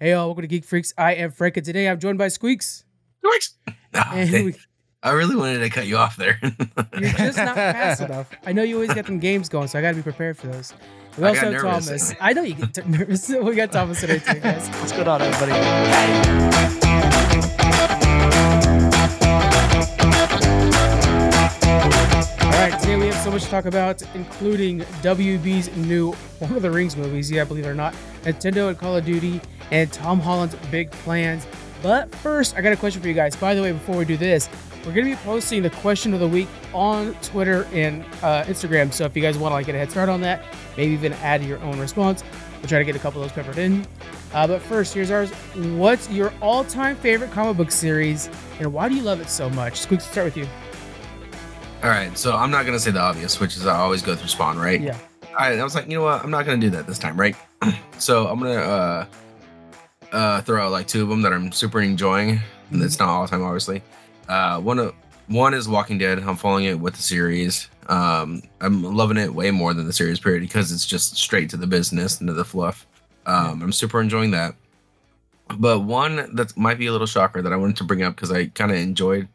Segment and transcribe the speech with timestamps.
[0.00, 0.94] Hey, y'all, welcome to Geek Freaks.
[0.96, 2.84] I am Frank, and today I'm joined by Squeaks.
[3.24, 3.54] Squeaks.
[3.94, 4.54] Oh, we,
[5.02, 6.38] I really wanted to cut you off there.
[6.42, 8.30] you're just not fast enough.
[8.46, 10.46] I know you always get them games going, so I got to be prepared for
[10.46, 10.72] those.
[11.16, 11.86] We I also got have nervous.
[11.86, 12.14] Thomas.
[12.20, 13.28] I know you get t- nervous.
[13.28, 14.68] we got Thomas today too, guys.
[14.68, 16.58] What's going on, everybody?
[21.60, 26.62] All right, today we have so much to talk about, including WB's new Lord of
[26.62, 27.30] the Rings movies.
[27.30, 29.40] Yeah, believe it or not, Nintendo and Call of Duty,
[29.70, 31.46] and Tom Holland's big plans.
[31.82, 33.36] But first, I got a question for you guys.
[33.36, 34.48] By the way, before we do this,
[34.84, 38.92] we're gonna be posting the question of the week on Twitter and uh, Instagram.
[38.92, 40.42] So if you guys want to like get a head start on that,
[40.76, 42.24] maybe even add your own response,
[42.58, 43.86] we'll try to get a couple of those peppered in.
[44.32, 45.30] Uh, but first, here's ours.
[45.76, 48.28] What's your all-time favorite comic book series,
[48.60, 49.80] and why do you love it so much?
[49.80, 50.46] Squeaks, start with you.
[51.82, 54.28] All right, so I'm not gonna say the obvious, which is I always go through
[54.28, 54.80] Spawn, right?
[54.80, 54.98] Yeah.
[55.28, 56.24] All right, I was like, you know what?
[56.24, 57.36] I'm not gonna do that this time, right?
[57.98, 59.06] so I'm gonna uh
[60.12, 62.40] uh throw out like two of them that I'm super enjoying,
[62.70, 63.82] and it's not all the time, obviously.
[64.28, 64.94] Uh, one of
[65.28, 66.18] one is Walking Dead.
[66.18, 67.68] I'm following it with the series.
[67.88, 71.56] Um, I'm loving it way more than the series period because it's just straight to
[71.56, 72.86] the business and to the fluff.
[73.26, 74.54] Um, I'm super enjoying that.
[75.58, 78.30] But one that might be a little shocker that I wanted to bring up because
[78.30, 79.28] I kind of enjoyed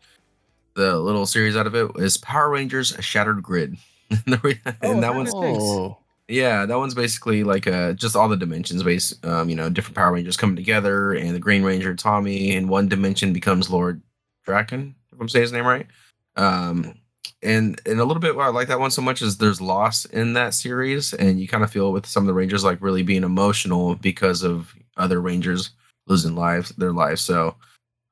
[0.75, 3.77] the little series out of it is Power Rangers Shattered Grid.
[4.09, 5.97] and Oh, that I've one's heard Oh,
[6.34, 9.95] yeah, that one's basically like uh just all the dimensions based um, you know, different
[9.95, 14.02] Power Rangers coming together and the Green Ranger Tommy in one dimension becomes Lord
[14.48, 15.88] Drakkon, if I'm saying his name right.
[16.36, 16.95] Um
[17.42, 20.06] and and a little bit why I like that one so much is there's loss
[20.06, 23.04] in that series and you kind of feel with some of the Rangers like really
[23.04, 25.72] being emotional because of other Rangers
[26.08, 27.22] losing lives their lives.
[27.22, 27.56] So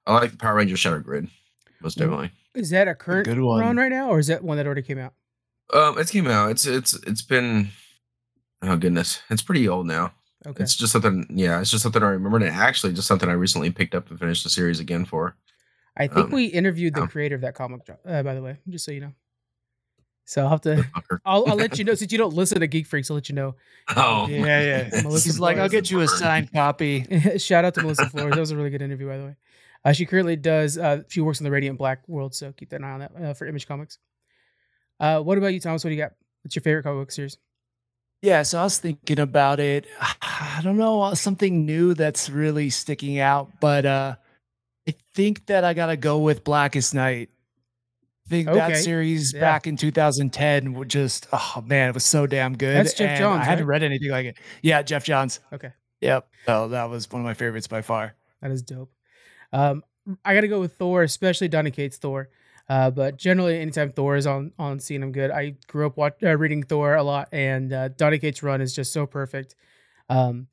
[0.06, 1.28] I like the Power Rangers Shattered Grid.
[1.82, 2.02] Most Mm.
[2.02, 2.32] definitely.
[2.54, 3.62] Is that a current good one.
[3.62, 5.14] run right now, or is that one that already came out?
[5.74, 6.52] Um it came out.
[6.52, 7.70] It's it's it's been
[8.62, 9.22] oh goodness.
[9.30, 10.14] It's pretty old now.
[10.46, 10.64] Okay.
[10.64, 11.62] It's just something, yeah.
[11.62, 14.44] It's just something I remember, and actually, just something I recently picked up and finished
[14.44, 15.36] the series again for.
[15.96, 18.58] I think um, we interviewed the um, creator of that comic, uh, by the way,
[18.70, 19.14] just so you know.
[20.26, 20.86] So I'll have to.
[21.26, 23.12] I'll, I'll let you know since you don't listen to Geek Freaks.
[23.12, 23.56] I'll let you know.
[23.96, 25.02] Oh, yeah, yeah.
[25.04, 27.06] Melissa like, I'll get you a signed copy.
[27.38, 28.34] Shout out to Melissa Flores.
[28.34, 29.36] That was a really good interview, by the way.
[29.84, 30.78] Uh, she currently does.
[30.78, 33.34] Uh, she works in the Radiant Black world, so keep an eye on that uh,
[33.34, 33.98] for Image Comics.
[35.00, 35.84] Uh, what about you, Thomas?
[35.84, 36.14] What do you got?
[36.44, 37.38] What's your favorite comic book series?
[38.22, 39.88] Yeah, so I was thinking about it.
[40.22, 44.16] I don't know, uh, something new that's really sticking out, but uh
[44.88, 47.30] I think that I gotta go with Blackest Night.
[48.26, 49.42] I think Okay, that series yeah.
[49.42, 52.76] back in 2010 would just oh man, it was so damn good.
[52.76, 54.38] That's Geoff and Johns, I hadn't read anything like it.
[54.62, 55.40] Yeah, Geoff Johns.
[55.52, 55.72] Okay,
[56.02, 56.28] Yep.
[56.46, 58.16] So that was one of my favorites by far.
[58.42, 58.92] that is dope.
[59.54, 59.84] Um,
[60.26, 62.30] I got to go with Thor, especially Donny Cates Thor.
[62.72, 65.30] Uh, but generally, anytime Thor is on on scene, I'm good.
[65.30, 68.74] I grew up watch, uh, reading Thor a lot, and uh, Donny Cates' run is
[68.74, 69.56] just so perfect.
[70.08, 70.48] Um,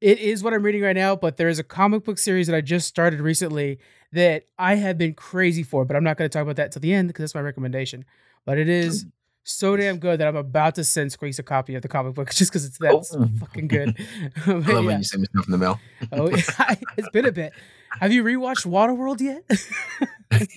[0.00, 2.54] it is what I'm reading right now, but there is a comic book series that
[2.54, 3.80] I just started recently
[4.12, 6.80] that I have been crazy for, but I'm not going to talk about that till
[6.80, 8.04] the end because that's my recommendation.
[8.44, 9.06] But it is
[9.42, 12.30] so damn good that I'm about to send Squeaks a copy of the comic book
[12.34, 13.28] just because it's that Oh.
[13.40, 13.96] fucking good.
[14.46, 14.80] I love yeah.
[14.80, 15.80] when you send me stuff in the mail.
[16.12, 16.74] Oh, yeah.
[16.96, 17.52] it's been a bit.
[18.00, 19.42] Have you rewatched Waterworld yet?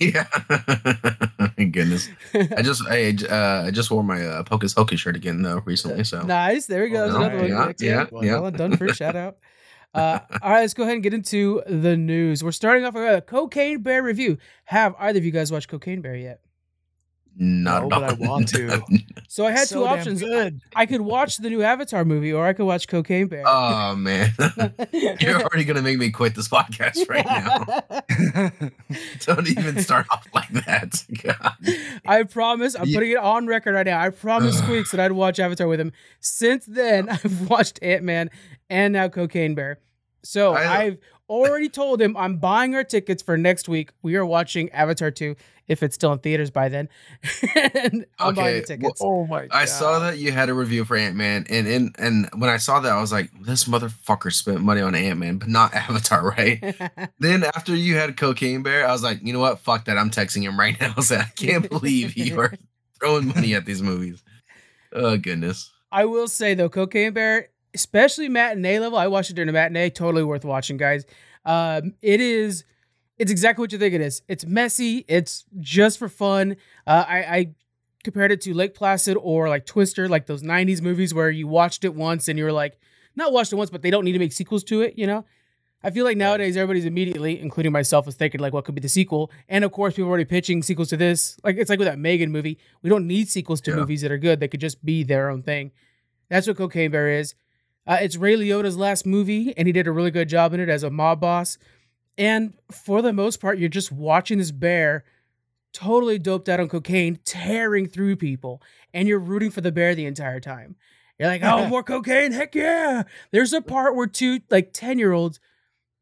[0.00, 0.26] yeah.
[1.70, 5.62] Goodness, I just I uh I just wore my uh, Pocus Hocus shirt again though
[5.64, 6.04] recently.
[6.04, 6.66] So nice.
[6.66, 7.04] There we go.
[7.06, 7.48] That's Oh, another one.
[7.48, 8.38] yeah, Next, yeah, Well yeah.
[8.40, 9.36] well done for a shout out.
[9.94, 12.44] Uh, all right, let's go ahead and get into the news.
[12.44, 14.36] We're starting off with a Cocaine Bear review.
[14.66, 16.40] Have either of you guys watched Cocaine Bear yet?
[17.38, 18.02] Not No, but.
[18.04, 18.82] I want to.
[19.28, 20.20] So I had So two options.
[20.22, 20.60] Good.
[20.74, 23.42] I could watch the new Avatar movie, or I could watch Cocaine Bear.
[23.46, 24.30] oh man,
[24.92, 28.60] you're already gonna make me quit this podcast right now.
[29.20, 31.04] Don't even start off like that.
[31.22, 31.52] God.
[32.06, 32.74] I promise.
[32.74, 32.96] I'm Yeah.
[32.96, 34.00] putting it on record right now.
[34.00, 35.92] I promised Squeaks that I'd watch Avatar with him.
[36.20, 38.30] Since then, I've watched Ant Man
[38.70, 39.78] and now Cocaine Bear.
[40.22, 40.98] So I- I've
[41.28, 43.90] already told him I'm buying our tickets for next week.
[44.02, 45.34] We are watching Avatar 2
[45.68, 46.88] if it's still in theaters by then.
[47.74, 49.00] and I'm buying the Okay, tickets.
[49.02, 49.50] Oh my God.
[49.52, 52.56] I saw that you had a review for Ant Man, and, and and when I
[52.56, 56.26] saw that, I was like, "This motherfucker spent money on Ant Man, but not Avatar,
[56.28, 56.62] right?"
[57.18, 59.58] then after you had Cocaine Bear, I was like, "You know what?
[59.60, 59.98] Fuck that!
[59.98, 62.52] I'm texting him right now." I said, "I can't believe you are
[63.00, 64.22] throwing money at these movies."
[64.92, 65.72] Oh goodness!
[65.90, 69.90] I will say though, Cocaine Bear, especially matinee level, I watched it during a matinee.
[69.90, 71.04] Totally worth watching, guys.
[71.44, 72.64] Um, it is,
[73.18, 74.22] it's exactly what you think it is.
[74.28, 75.04] It's messy.
[75.08, 76.56] It's just for fun.
[76.86, 77.54] Uh, I, I
[78.04, 81.84] compared it to Lake Placid or like Twister, like those '90s movies where you watched
[81.84, 82.78] it once and you were like,
[83.14, 84.94] not watched it once, but they don't need to make sequels to it.
[84.96, 85.24] You know.
[85.82, 88.88] I feel like nowadays everybody's immediately, including myself, is thinking like, what could be the
[88.88, 89.30] sequel?
[89.48, 91.38] And of course, people are already pitching sequels to this.
[91.44, 92.58] Like it's like with that Megan movie.
[92.82, 93.76] We don't need sequels to Yeah.
[93.76, 94.40] movies that are good.
[94.40, 95.70] They could just be their own thing.
[96.28, 97.34] That's what Cocaine Bear is.
[97.86, 100.68] Uh, it's Ray Liotta's last movie, and he did a really good job in it
[100.68, 101.56] as a mob boss.
[102.18, 105.04] And for the most part, you're just watching this bear
[105.72, 108.62] totally doped out on cocaine, tearing through people,
[108.94, 110.76] and you're rooting for the bear the entire time.
[111.18, 113.02] You're like, oh, more cocaine, heck yeah!
[113.30, 115.38] There's a part where two like ten year olds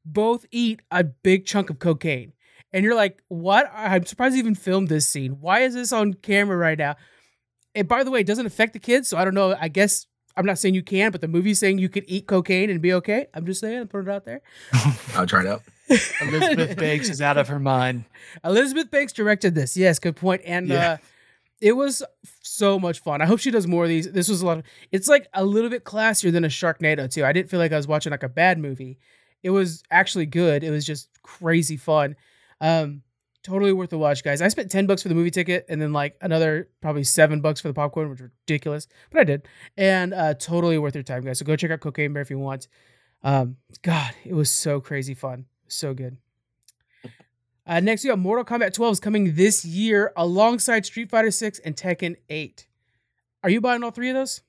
[0.04, 2.32] both eat a big chunk of cocaine,
[2.72, 3.70] and you're like, what?
[3.74, 5.40] I'm surprised they even filmed this scene.
[5.40, 6.94] Why is this on camera right now?
[7.74, 9.56] And by the way, it doesn't affect the kids, so I don't know.
[9.60, 10.06] I guess
[10.36, 12.92] I'm not saying you can, but the movie's saying you could eat cocaine and be
[12.94, 13.26] okay.
[13.34, 14.42] I'm just saying, I'm putting it out there.
[15.14, 15.62] I'll try it out.
[16.20, 18.04] Elizabeth Banks is out of her mind.
[18.44, 19.76] Elizabeth Banks directed this.
[19.76, 20.42] Yes, good point.
[20.44, 20.92] And Yeah.
[20.92, 20.96] uh,
[21.60, 22.02] it was
[22.42, 23.22] so much fun.
[23.22, 24.10] I hope she does more of these.
[24.10, 24.64] This was a lot of.
[24.92, 27.24] It's like a little bit classier than a Sharknado too.
[27.24, 28.98] I didn't feel like I was watching like a bad movie.
[29.42, 30.64] It was actually good.
[30.64, 32.16] It was just crazy fun.
[32.60, 33.02] Um,
[33.42, 34.42] totally worth the watch, guys.
[34.42, 37.60] I spent ten bucks for the movie ticket and then like another probably seven bucks
[37.60, 39.46] for the popcorn, which was ridiculous, but I did.
[39.76, 41.38] And uh, totally worth your time, guys.
[41.38, 42.68] So go check out Cocaine Bear if you want.
[43.22, 45.46] Um, God, it was so crazy fun.
[45.68, 46.16] So good.
[47.66, 51.60] Uh, next, we got Mortal Kombat 12 is coming this year alongside Street Fighter 6
[51.60, 52.66] and Tekken 8.
[53.42, 54.42] Are you buying all three of those?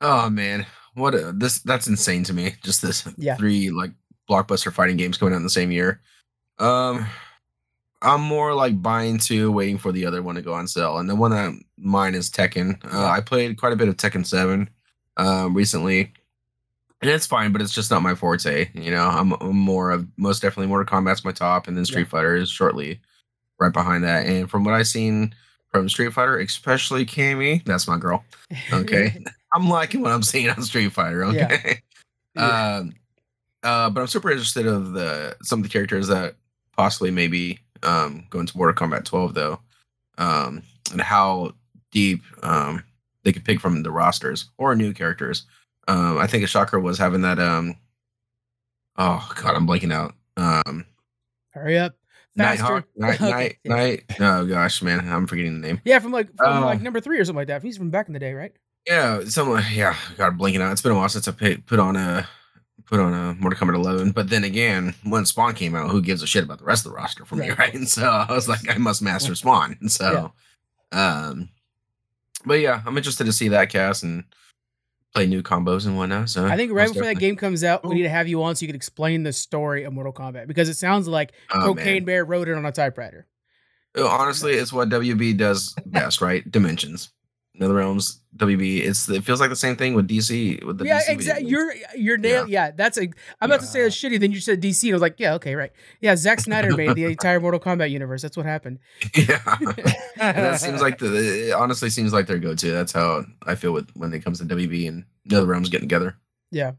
[0.00, 2.54] Oh man, what a, this that's insane to me.
[2.64, 3.36] Just this Yeah.
[3.36, 3.92] three like
[4.28, 6.00] blockbuster fighting games coming out in the same year.
[6.58, 7.06] Um
[8.00, 10.98] I'm more like buying two, waiting for the other one to go on sale.
[10.98, 12.84] And the one that mine is Tekken.
[12.92, 14.68] Uh, I played quite a bit of Tekken 7
[15.18, 16.12] um recently.
[17.02, 18.70] And it's fine, but it's just not my forte.
[18.74, 22.02] You know, I'm, I'm more of most definitely Mortal Kombat's my top, and then Street
[22.02, 22.08] Yeah.
[22.08, 23.00] Fighter is shortly
[23.58, 24.24] right behind that.
[24.26, 25.34] And from what I've seen
[25.70, 28.24] from Street Fighter, especially Cammy, that's my girl.
[28.72, 29.22] Okay.
[29.54, 31.24] I'm liking what I'm seeing on Street Fighter.
[31.32, 31.48] Yeah.
[31.52, 31.82] Okay.
[32.34, 32.76] Yeah.
[32.78, 32.94] Um,
[33.62, 36.36] uh, but I'm super interested of the some of the characters that
[36.78, 39.60] possibly maybe um go into Mortal Kombat 12 though,
[40.16, 40.62] um,
[40.92, 41.52] and how
[41.90, 42.82] deep um
[43.22, 45.44] they could pick from the rosters or new characters.
[45.88, 47.76] Um, I think a shocker was having that um.
[48.96, 50.14] Oh God, I'm blanking out.
[50.36, 50.86] Um,
[51.50, 51.94] Hurry up.
[52.36, 52.62] Faster.
[52.64, 53.74] Nighthawk, Night, Okay, Night, yeah.
[53.74, 54.04] Night.
[54.20, 55.80] Oh gosh, man, I'm forgetting the name.
[55.84, 57.62] Yeah, from like from Uh, like number three or something like that.
[57.62, 58.52] He's from back in the day, right?
[58.86, 59.62] Yeah, someone.
[59.72, 60.72] Yeah, God, blinking out.
[60.72, 62.26] It's been a while since I put put on a
[62.86, 64.10] put on a Mortal Kombat 11.
[64.12, 66.92] But then again, when Spawn came out, who gives a shit about the rest of
[66.92, 67.58] the roster for me, Right.
[67.58, 67.74] right?
[67.74, 69.76] And so I was like, I must master Spawn.
[69.80, 70.32] And so,
[70.90, 71.48] um,
[72.44, 74.24] but yeah, I'm interested to see that cast and
[75.14, 76.30] play new combos and whatnot.
[76.30, 77.92] So I think right most before that game comes out, we oh.
[77.94, 80.68] need to have you on so you can explain the story of Mortal Kombat because
[80.68, 82.04] it sounds like Oh, Cocaine man.
[82.04, 83.26] Bear wrote it on a typewriter.
[83.96, 86.50] Honestly, it's what WB does best, right?
[86.50, 87.10] Dimensions.
[87.54, 88.80] Nether Realms, WB.
[88.80, 91.48] It's it feels like the same thing with DC with the yeah, exactly.
[91.48, 92.48] You're you're nail.
[92.48, 92.70] Yeah.
[92.70, 93.02] that's a.
[93.40, 94.18] I'm about to say it's shitty.
[94.18, 95.70] Then you said DC, I was like, yeah, okay, right.
[96.00, 98.22] Yeah, Zack Snyder made the entire Mortal Kombat universe.
[98.22, 98.78] That's what happened.
[99.14, 99.40] yeah.
[100.16, 102.70] That seems like the it honestly seems like their go-to.
[102.70, 106.16] That's how I feel with when it comes to WB and Nether Realms getting together.
[106.50, 106.72] Yeah.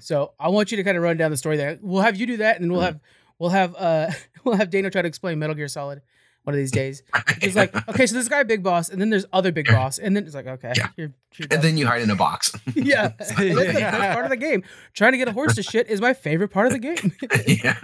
[0.00, 1.78] So I want you to kind of run down the story there.
[1.82, 2.84] We'll have you do that, and we'll Mhm.
[2.86, 3.00] have
[3.38, 4.10] we'll have uh
[4.44, 6.00] we'll have Dana try to explain Metal Gear Solid
[6.44, 7.02] one of these days.
[7.42, 10.16] It's like, okay, so this guy big boss, and then there's other big boss, and
[10.16, 10.88] then it's like, okay, Yeah.
[10.96, 12.52] you're, you're and then you hide in a box.
[12.74, 14.62] yeah, that's the best part of the game.
[14.94, 17.12] Trying to get a horse to shit is my favorite part of the game.
[17.46, 17.76] yeah.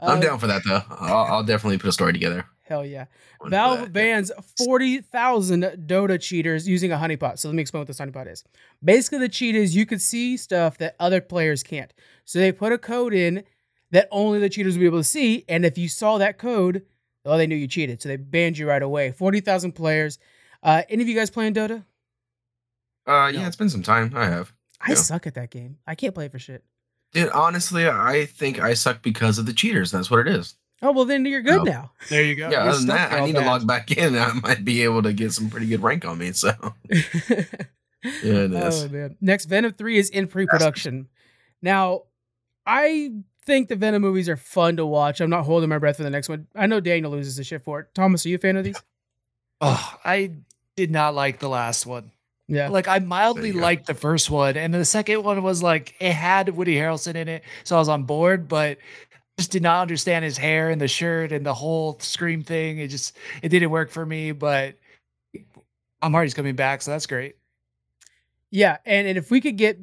[0.00, 0.82] I'm Uh, down for that though.
[0.88, 2.44] I'll, I'll definitely put a story together.
[2.64, 3.04] Hell yeah.
[3.38, 7.38] One Valve bans 40,000 Dota cheaters using a honeypot.
[7.38, 8.44] So let me explain what this honeypot is.
[8.82, 11.92] Basically, the cheat is you could see stuff that other players can't.
[12.24, 13.44] So they put a code in
[13.90, 15.44] that only the cheaters will be able to see.
[15.48, 16.82] And if you saw that code,
[17.24, 18.02] oh, they knew you cheated.
[18.02, 19.12] So they banned you right away.
[19.12, 20.18] 40,000 players.
[20.62, 21.84] Uh, any of you guys playing Dota?
[23.06, 24.12] Uh, yeah, it's been some time.
[24.14, 24.52] I have.
[24.80, 24.94] I Yeah.
[24.96, 25.78] suck at that game.
[25.86, 26.64] I can't play for shit.
[27.12, 29.90] Dude, honestly, I think I suck because of the cheaters.
[29.90, 30.54] That's what it is.
[30.84, 31.62] Oh, well, then you're good No.
[31.64, 31.92] now.
[32.08, 32.44] There you go.
[32.50, 34.16] yeah, You're other than that, I all need to log back in.
[34.18, 36.32] I might be able to get some pretty good rank on me.
[36.32, 36.50] So
[36.90, 37.44] yeah,
[38.02, 38.84] it is.
[38.84, 39.16] Oh man.
[39.20, 41.08] Next, Venom 3 is in pre-production.
[41.60, 42.02] Now,
[42.66, 43.12] I
[43.44, 45.20] think the Venom movies are fun to watch.
[45.20, 46.46] I'm not holding my breath for the next one.
[46.54, 47.94] I know Daniel loses the shit for it.
[47.94, 48.80] Thomas, are you a fan of these?
[49.64, 50.32] Oh, I
[50.74, 52.10] did not like the last one.
[52.48, 52.66] Yeah.
[52.66, 56.48] Like I mildly liked the first one, and the second one was like it had
[56.48, 58.78] Woody Harrelson in it, so I was on board, but
[59.38, 62.78] just did not understand his hair and the shirt and the whole scream thing.
[62.78, 64.32] It just it didn't work for me.
[64.32, 64.74] But
[66.02, 67.36] I'm already coming back, so that's great.
[68.50, 69.78] Yeah, and, and if we could get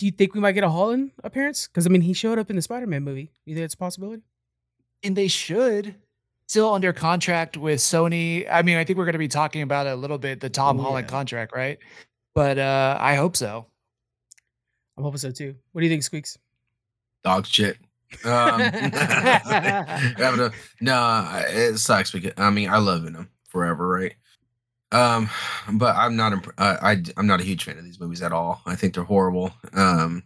[0.00, 1.68] do you think we might get a Holland appearance?
[1.68, 3.30] Because I mean he showed up in the Spider-Man movie.
[3.44, 4.22] You think it's a possibility?
[5.02, 5.94] And they should
[6.48, 8.46] still under contract with Sony.
[8.50, 10.48] I mean, I think we're going to be talking about it a little bit, the
[10.48, 11.10] Tom Oh, Holland yeah.
[11.10, 11.78] contract, right?
[12.34, 13.66] But uh I hope so.
[14.96, 15.54] I'm hoping so too.
[15.72, 16.38] What do you think, Squeaks?
[17.22, 17.76] dog shit.
[18.24, 23.86] Um, yeah, but, uh, no, I- it sucks because I mean I love Venom forever,
[23.86, 24.14] right?
[24.92, 25.28] Um,
[25.72, 26.32] but I'm not.
[26.32, 28.60] Imp- uh, I I'm not a huge fan of these movies at all.
[28.66, 29.52] I think they're horrible.
[29.72, 30.22] Um,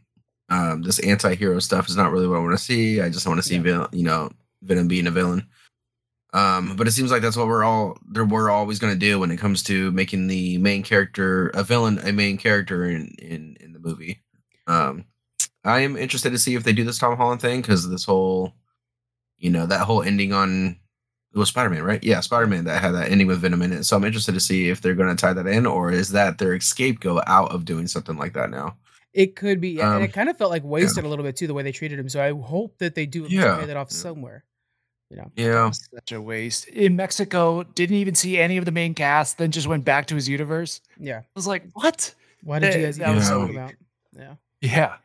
[0.49, 3.01] um, this anti-hero stuff is not really what I want to see.
[3.01, 3.63] I just want to see, Yeah.
[3.63, 4.31] vil- you know,
[4.63, 5.47] Venom being a villain.
[6.33, 8.25] Um, but it seems like that's what we're all there.
[8.25, 11.99] We're always going to do when it comes to making the main character a villain,
[12.03, 14.21] a main character in in in the movie.
[14.67, 15.05] Um,
[15.65, 18.53] I am interested to see if they do this Tom Holland thing because this whole,
[19.39, 20.77] you know, that whole ending on
[21.35, 22.03] it was Spider Man, right?
[22.03, 23.85] Yeah, Spider Man that had that ending with Venom in it.
[23.85, 26.39] So I'm interested to see if they're going to tie that in, or is that
[26.39, 28.77] their scapegoat out of doing something like that now?
[29.13, 31.37] It could be, yeah, and Um, it kind of felt like wasted a little bit
[31.37, 32.09] too the way they treated him.
[32.09, 33.97] So I hope that they do Yeah, pay that off yeah.
[33.97, 34.45] somewhere.
[35.11, 36.67] You know, Yeah, Such a waste.
[36.69, 40.15] In Mexico, didn't even see any of the main cast, then just went back to
[40.17, 40.81] his universe.
[40.99, 41.19] yeah.
[41.19, 42.13] I was like, what?
[42.43, 43.73] Why did you guys that even was so about?
[44.17, 44.35] Yeah.
[44.61, 44.97] Yeah.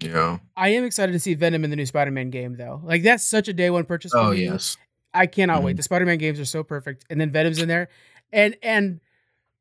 [0.00, 0.38] yeah.
[0.56, 2.80] I am excited to see Venom in the new Spider-Man game, though.
[2.84, 4.12] Like that's such a day one purchase.
[4.12, 4.44] For Oh me.
[4.44, 4.76] yes.
[5.14, 5.74] I cannot wait.
[5.74, 5.76] Mhm.
[5.78, 7.88] The Spider-Man games are so perfect, and then Venom's in there,
[8.32, 9.00] and and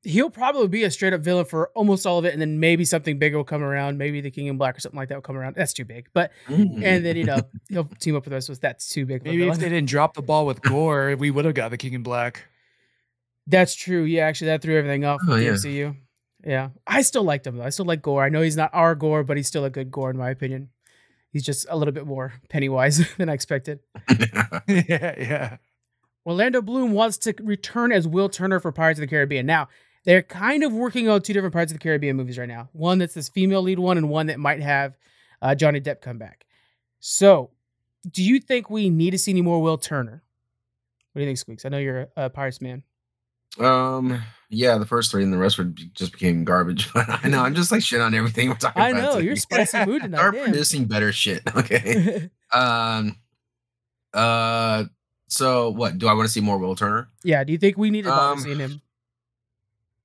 [0.06, 2.84] he'll probably be a straight up villain for almost all of it, and then maybe
[2.84, 3.98] something bigger will come around.
[3.98, 5.56] Maybe the King in Black or something like that will come around.
[5.56, 8.48] That's too big, but and then you know he'll team up with us.
[8.48, 9.24] So that's too big.
[9.24, 11.94] Maybe if they didn't drop the ball with Gorr, we would have got the King
[11.94, 12.44] in Black.
[13.48, 14.04] That's true.
[14.04, 15.52] Yeah, actually, that threw everything off Oh, with yeah.
[15.52, 15.96] MCU.
[16.46, 17.64] Yeah, I still liked him though.
[17.64, 18.24] I still like Gorr.
[18.24, 20.70] I know he's not our Gorr, but he's still a good Gorr in my opinion.
[21.34, 23.80] He's just a little bit more Pennywise than I expected.
[24.68, 25.58] yeah, yeah.
[26.26, 29.46] Orlando Bloom wants to return as Will Turner for Pirates of the Caribbean.
[29.46, 29.68] Now,
[30.06, 32.70] they're kind of working on two different Pirates of the Caribbean movies right now.
[32.72, 34.96] One that's this female lead one, and one that might have
[35.42, 36.46] uh, Johnny Depp come back.
[37.00, 37.50] So,
[38.10, 40.24] do you think we need to see any more Will Turner?
[41.12, 41.66] What do you think, Squeaks?
[41.66, 42.84] I know you're a, a Pirates man.
[43.60, 44.22] Um.
[44.56, 46.88] Yeah, the first three and the rest would be, just became garbage.
[46.94, 49.02] But I know I'm just like shit on everything we're talking I about.
[49.02, 49.26] know today.
[49.26, 50.18] you're spicy mood tonight.
[50.20, 51.42] Start producing better shit.
[51.56, 52.30] Okay.
[52.52, 53.18] um.
[54.14, 54.86] Uh.
[55.28, 55.98] So what?
[55.98, 57.10] Do I want to see more Will Turner?
[57.24, 57.44] yeah.
[57.44, 58.82] Do you think we need to Um, seeing him?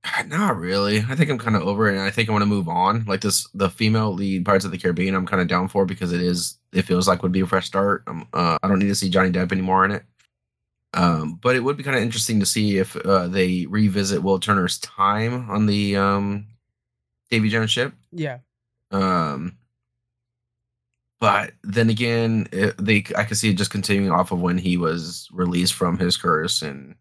[0.29, 1.05] Not really.
[1.07, 3.05] I think I'm kind of over it, and I think I want to move on.
[3.05, 6.13] Like this, the female lead Pirates of the Caribbean, I'm kind of down for because
[6.13, 6.57] it is.
[6.73, 8.05] It feels like would be a fresh start.
[8.07, 10.05] Um, uh, I don't need to see Johnny Depp anymore in it.
[10.99, 14.41] Um, but it would be kind of interesting to see if uh, they revisit Will
[14.41, 16.47] Turner's time on the um,
[17.31, 17.95] Davy Jones ship.
[18.11, 18.39] Yeah.
[18.91, 19.59] Um,
[21.21, 24.77] but then again, it, they I could see it just continuing off of when he
[24.77, 26.97] was released from his curse, and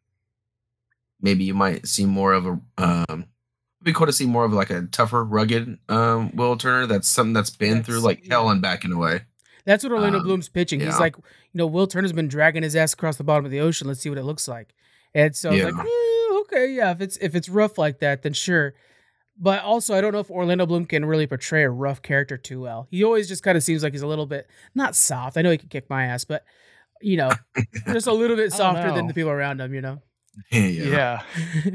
[1.20, 3.26] maybe you might see more of a um.
[3.80, 6.86] It'd be cool to see more of like a tougher, rugged um Will Turner.
[6.86, 8.36] That's something that's been through like yeah.
[8.36, 9.22] hell and back in a way.
[9.66, 10.80] That's what Orlando Um, Bloom's pitching.
[10.80, 11.18] He's like,
[11.58, 13.88] you know, Will Turner's been dragging his ass across the bottom of the ocean.
[13.88, 14.76] Let's see what it looks like.
[15.16, 18.22] And so I was like, "Eh, okay, yeah, if it's if it's rough like that,
[18.22, 18.76] then sure.
[19.40, 22.62] But also, I don't know if Orlando Bloom can really portray a rough character too
[22.62, 22.88] well.
[22.92, 25.36] He always just kind of seems like he's a little bit not soft.
[25.36, 26.44] I know he can kick my ass, but
[27.02, 27.32] you know,
[27.88, 29.74] just a little bit softer than the people around him.
[29.74, 30.02] You know.
[30.52, 31.24] Yeah.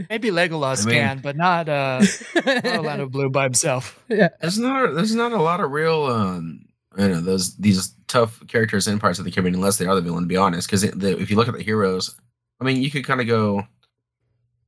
[0.08, 2.04] Maybe Legolas I mean- can, but not uh
[2.46, 4.00] not Orlando Bloom by himself.
[4.08, 4.28] yeah.
[4.40, 6.66] There's not there's not a lot of real um
[6.98, 10.00] you know those these tough characters in Pirates of the Caribbean unless they are the
[10.02, 10.24] villain.
[10.24, 12.14] To be honest, because if you look at the heroes,
[12.60, 13.66] I mean, you could kind of go.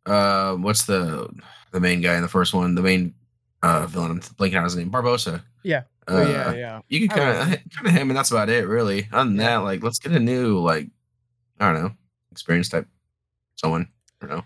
[0.07, 1.28] Uh, what's the
[1.73, 2.75] the main guy in the first one?
[2.75, 3.14] The main
[3.62, 4.11] uh villain.
[4.11, 4.90] I'm blanking out his name.
[4.90, 5.43] Barbossa.
[5.62, 5.83] Yeah.
[6.07, 6.81] Uh, Oh, yeah, yeah.
[6.88, 9.09] You could kind of kind of him, and that's about it, really.
[9.11, 10.88] Other than that, like, let's get a new like,
[11.59, 11.90] I don't know,
[12.31, 12.87] experience type
[13.57, 13.88] someone.
[14.21, 14.45] I don't know.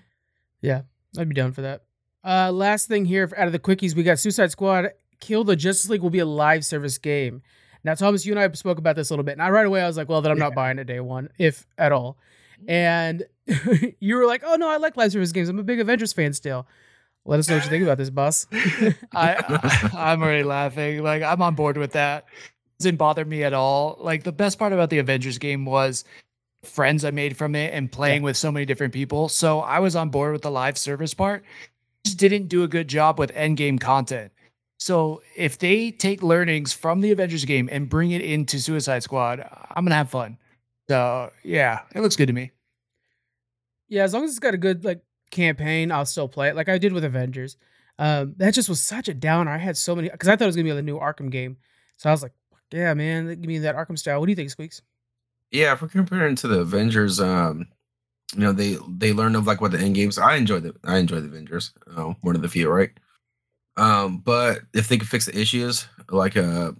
[0.61, 0.83] Yeah,
[1.19, 1.83] I'd be down for that.
[2.25, 4.91] Uh, last thing here out of the quickies, we got Suicide Squad.
[5.21, 7.43] Kill the Justice League will be a live service game.
[7.85, 9.83] Now, Thomas, you and I spoke about this a little bit, and I right away
[9.83, 12.19] I was like, "Well, then I'm not buying it day one, if at all."
[12.67, 13.25] And
[14.01, 15.49] you were like, "Oh no, I like live service games.
[15.49, 16.67] I'm a big Avengers fan still."
[17.25, 18.47] Let us know what you think about this, boss.
[18.53, 21.03] I, I I'm already laughing.
[21.03, 22.25] Like I'm on board with that.
[22.79, 23.99] Didn't bother me at all.
[24.01, 26.05] Like the best part about the Avengers game was
[26.65, 29.29] friends I made from it and playing with so many different people.
[29.29, 31.45] So I was on board with the live service part.
[32.05, 34.33] Just didn't do a good job with end game content.
[34.79, 39.41] So if they take learnings from the Avengers game and bring it into Suicide Squad,
[39.71, 40.39] I'm gonna have fun.
[40.89, 42.53] So yeah, it looks good to me.
[43.89, 46.69] yeah, as long as it's got a good like campaign, I'll still play it, like
[46.69, 47.57] I did with Avengers.
[47.99, 49.51] Um, that just was such a downer.
[49.51, 51.57] I had so many because I thought it was gonna be the new Arkham game,
[51.97, 52.33] so I was like,
[52.73, 54.83] "Yeah, man, give me that Arkham style." What do you think, Squeaks?
[55.51, 57.67] Yeah, if we're comparing to the Avengers, um,
[58.35, 60.19] you know, they they learned of like what the end games.
[60.19, 61.73] I enjoy the I enjoy the Avengers.
[61.97, 62.91] Uh, one of the few, right?
[63.79, 66.73] Um, but if they could fix the issues, like uh,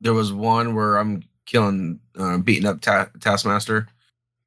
[0.00, 3.86] there was one where I'm killing, uh, beating up Ta- Taskmaster,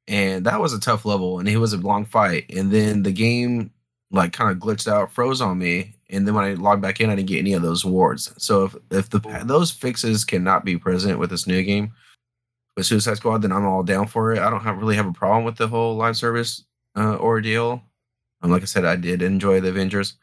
[0.06, 3.12] and that was a tough level, and it was a long fight, and then the
[3.12, 3.70] game
[4.10, 7.10] like kind of glitched out, froze on me, and then when I logged back in,
[7.10, 8.30] I didn't get any of those wards.
[8.36, 11.92] So if if the those fixes cannot be present with this new game
[12.76, 14.38] with Suicide Squad, then I'm all down for it.
[14.38, 16.62] I don't have really have a problem with the whole live service
[16.94, 17.82] uh, ordeal.
[18.42, 20.14] Um, like I said, I did enjoy the Avengers.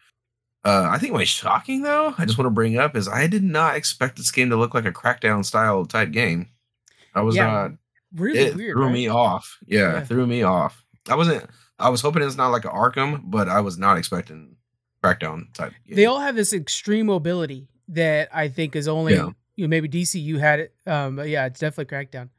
[0.66, 3.44] Uh, I think what's shocking though, I just want to bring up is I did
[3.44, 6.50] not expect this game to look like a Crackdown style type game.
[7.14, 7.72] I was Yeah, not.
[8.16, 8.76] Really it weird.
[8.76, 8.94] threw right?
[8.94, 9.58] me off.
[9.66, 10.04] Yeah, Yeah.
[10.06, 10.86] threw me off.
[11.10, 11.50] I wasn't.
[11.80, 14.56] I was hoping it's not like an Arkham, but I was not expecting
[15.04, 15.74] Crackdown type.
[15.86, 15.96] Game.
[15.98, 19.32] They all have this extreme mobility that I think is only Yeah.
[19.58, 20.74] you know maybe DCU had it.
[20.88, 22.30] Um, but yeah, it's definitely Crackdown.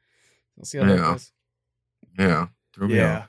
[0.57, 1.33] We'll see how that goes.
[2.19, 3.19] yeah, threw me Yeah.
[3.19, 3.28] off.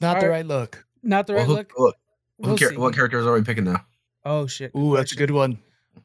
[0.00, 0.30] Not the Alright.
[0.30, 0.86] right look.
[1.02, 1.72] Not the Well, right who- look.
[1.76, 2.76] who- who We'll char- see.
[2.76, 3.84] what characters are we picking now?
[4.24, 4.72] Oh shit.
[4.76, 5.58] Ooh, that's a good one.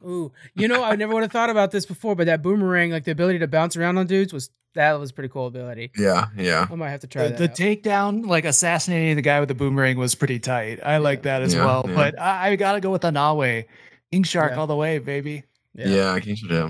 [0.06, 3.06] Ooh, you know, I never would have thought about this before, but that boomerang, like
[3.06, 5.92] the ability to bounce around on dudes, was that was pretty cool ability.
[5.98, 7.56] Yeah, yeah, I might have to try The, that.
[7.56, 7.78] the out.
[7.84, 10.80] takedown, like assassinating the guy with the boomerang, was pretty tight.
[10.84, 11.86] I like that as Yeah, well.
[11.88, 11.96] yeah.
[11.96, 13.66] But I, I gotta go with Anawe.
[14.12, 14.60] King Shark Yeah.
[14.60, 15.44] all the way, baby.
[15.74, 16.20] yeah.
[16.20, 16.52] King Shark.
[16.52, 16.70] Yeah.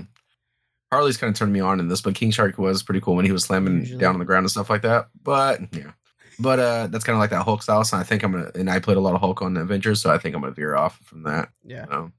[0.90, 3.26] Harley's kind of turned me on in this, but King Shark was pretty cool when
[3.26, 3.98] he was slamming Usually.
[3.98, 5.08] down on the ground and stuff like that.
[5.22, 5.90] But yeah,
[6.38, 7.84] but uh, that's kind of like that Hulk style.
[7.84, 10.00] So I think I'm gonna, and I played a lot of Hulk on the Avengers,
[10.02, 11.50] so I think I'm gonna veer off from that.
[11.64, 11.86] yeah.
[11.90, 12.12] Um,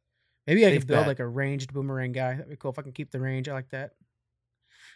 [0.47, 1.07] Maybe I Safe could build bet.
[1.07, 2.31] like a ranged boomerang guy.
[2.33, 3.47] That'd be cool if I can keep the range.
[3.47, 3.91] I like that.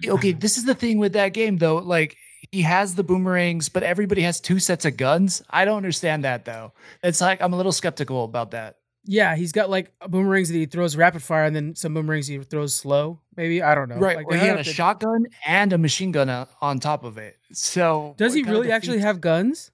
[0.06, 1.78] Okay, this is the thing with that game though.
[1.78, 2.18] Like
[2.52, 5.44] he has the boomerangs, but everybody has two sets of guns.
[5.50, 6.74] I don't understand that though.
[7.04, 8.78] It's like I'm a little skeptical about that.
[9.06, 12.38] Yeah, he's got like boomerangs that he throws rapid fire, and then some boomerangs he
[12.40, 13.20] throws slow.
[13.36, 13.98] Maybe I don't know.
[13.98, 14.16] Right.
[14.18, 16.80] Like, Where they he have had a to- shotgun and a machine gun uh, on
[16.80, 17.38] top of it.
[17.52, 19.72] So Does he kinda really actually have guns?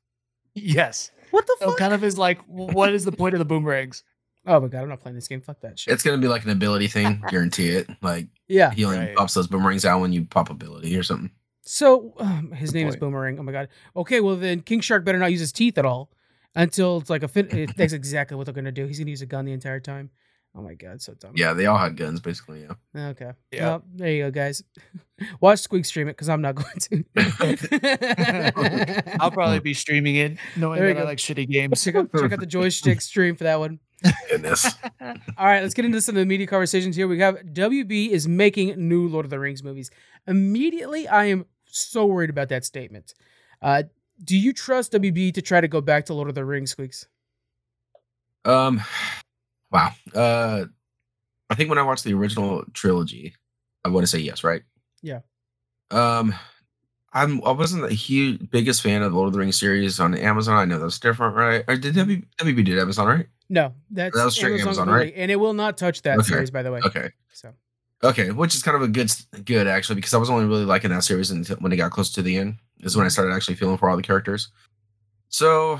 [0.55, 1.11] Yes.
[1.31, 1.77] What the So fuck?
[1.77, 4.03] kind of is like, what is the point of the boomerangs?
[4.47, 5.41] Oh my god, I'm not playing this game.
[5.41, 5.93] Fuck that shit.
[5.93, 7.87] it's gonna be like an ability thing, guarantee it.
[8.01, 8.71] Like yeah.
[8.71, 9.15] he only Right.
[9.15, 11.29] pops those boomerangs out when you pop ability or something.
[11.61, 12.95] So um, his Good name is.
[12.95, 13.37] Boomerang.
[13.37, 13.67] Oh my god.
[13.95, 16.09] Okay, well then King Shark better not use his teeth at all
[16.55, 18.85] until it's like a fin- it- that's exactly what they're gonna do.
[18.87, 20.09] He's gonna use a gun the entire time.
[20.55, 21.33] Oh my god, so dumb.
[21.35, 22.65] Yeah, they all had guns basically.
[22.95, 23.07] Yeah.
[23.09, 23.31] Okay.
[23.51, 23.65] Yeah.
[23.67, 24.63] Well, there you go, guys.
[25.41, 27.03] Watch Squeak stream it because I'm not going to.
[29.19, 31.07] I'll probably be streaming it, knowing There you that I go.
[31.09, 31.83] like shitty games.
[31.83, 33.79] check out check out the joystick stream for that one.
[34.29, 34.65] Goodness.
[35.01, 37.07] All right, let's get into some of the media conversations here.
[37.07, 39.91] We have WB is making new Lord of the Rings movies.
[40.25, 43.13] Immediately, I am so worried about that statement.
[43.61, 43.83] Uh,
[44.23, 47.07] do you trust WB to try to go back to Lord of the Rings, Squeaks?
[48.45, 48.81] Um,
[49.71, 49.91] wow.
[50.13, 50.65] Uh,
[51.49, 53.33] I think when I watched the original trilogy,
[53.83, 54.61] I want to say yes, right?
[55.01, 55.21] Yeah.
[55.91, 56.35] Um,
[57.11, 60.13] I'm I wasn't the huge biggest fan of the Lord of the Rings series on
[60.13, 60.55] Amazon.
[60.55, 61.63] I know that's different, right?
[61.67, 63.25] Or did WB, WB did Amazon, right?
[63.49, 65.13] No, that's That was straight Amazon, only, right?
[65.15, 66.81] And it will not touch that Okay, series, by the way.
[66.85, 67.09] Okay.
[67.33, 67.51] So
[68.03, 69.11] Okay, which is kind of a good
[69.43, 72.11] good actually because I was only really liking that series until when it got close
[72.13, 74.49] to the end is when I started actually feeling for all the characters.
[75.29, 75.79] So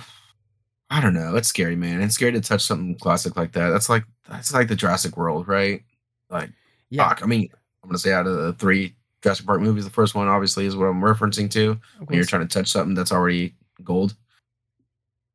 [0.89, 2.01] I don't know, it's scary, man.
[2.01, 3.69] It's scary to touch something classic like that.
[3.69, 5.83] That's like that's like the Jurassic World, right?
[6.29, 6.51] Like
[6.89, 7.23] yeah, fuck.
[7.23, 7.49] I mean,
[7.83, 10.75] I'm gonna say out of the three Jurassic Park movies, the first one obviously is
[10.75, 14.15] what I'm referencing to when you're trying to touch something that's already gold.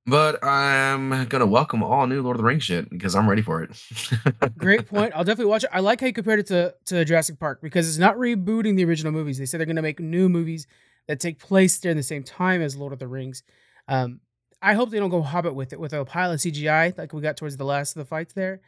[0.06, 3.62] But I'm gonna welcome all new Lord of the Rings shit because I'm ready for
[3.62, 3.70] it.
[4.58, 5.12] Great point.
[5.14, 5.70] I'll definitely watch it.
[5.72, 8.84] I like how you compared it to, to Jurassic Park because it's not rebooting the
[8.84, 9.38] original movies.
[9.38, 10.66] They said they're going to make new movies
[11.08, 13.42] that take place during the same time as Lord of the Rings.
[13.88, 14.20] Um,
[14.62, 17.20] I hope they don't go Hobbit with it with a pile of CGI like we
[17.20, 18.60] got towards the last of the fights there.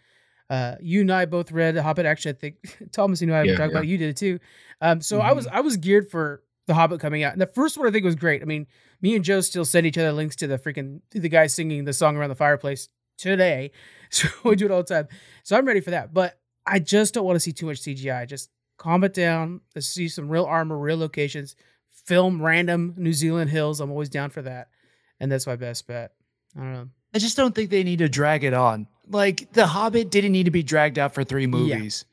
[0.48, 2.06] Uh, you and I both read Hobbit.
[2.06, 2.56] Actually, I think
[2.92, 3.66] Thomas, you know, I Yeah, talked yeah.
[3.68, 3.88] about it.
[3.88, 4.38] You did it too.
[4.80, 7.32] Um, so I was I was geared for the Hobbit coming out.
[7.32, 8.42] And the first one I think was great.
[8.42, 8.66] I mean,
[9.00, 11.84] me and Joe still send each other links to the freaking to the guy singing
[11.84, 13.70] the song around the fireplace today.
[14.10, 15.08] So we do it all the time.
[15.42, 16.14] So I'm ready for that.
[16.14, 18.24] But I just don't want to see too much CGI.
[18.28, 19.62] Just calm it down.
[19.74, 21.56] Let's see some real armor, real locations.
[22.06, 23.80] Film random New Zealand hills.
[23.80, 24.68] I'm always down for that.
[25.20, 26.12] And that's my best bet.
[26.56, 26.88] I don't know.
[27.14, 28.86] I just don't think they need to drag it on.
[29.08, 31.46] Like The Hobbit didn't need to be dragged out for three Yeah.
[31.48, 32.04] movies.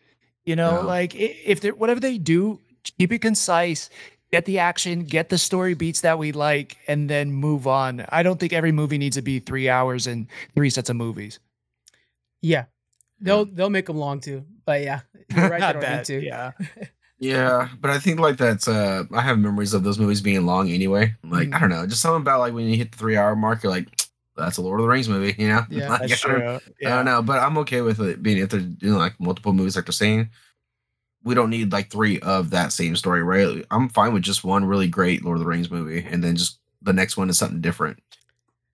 [0.45, 0.87] You know, No.
[0.87, 2.59] like if they whatever they do,
[2.97, 3.89] keep it concise,
[4.31, 8.05] get the action, get the story beats that we like, and then move on.
[8.09, 11.39] I don't think every movie needs to be three hours and three sets of movies.
[12.41, 12.65] Yeah.
[13.21, 14.45] They'll they'll make them long too.
[14.65, 15.01] But yeah,
[15.35, 15.61] you're right.
[15.61, 16.25] I they don't need to.
[16.25, 16.51] Yeah.
[17.23, 20.69] Yeah, but I think like that's uh I have memories of those movies being long
[20.69, 21.15] anyway.
[21.23, 21.55] Like Mhm.
[21.55, 23.71] I don't know, just something about like when you hit the three hour mark, you're
[23.71, 23.87] like,
[24.35, 25.65] that's a Lord of the Rings movie, you know?
[25.69, 26.41] Yeah, Like, That's I don't-
[26.85, 29.75] I don't know, but I'm okay with it being if they're doing like multiple movies
[29.77, 30.29] like they're saying.
[31.23, 33.65] We don't need like three of that same story, right?
[33.71, 36.59] I'm fine with just one really great Lord of the Rings movie, and then just
[36.81, 37.99] the next one is something different.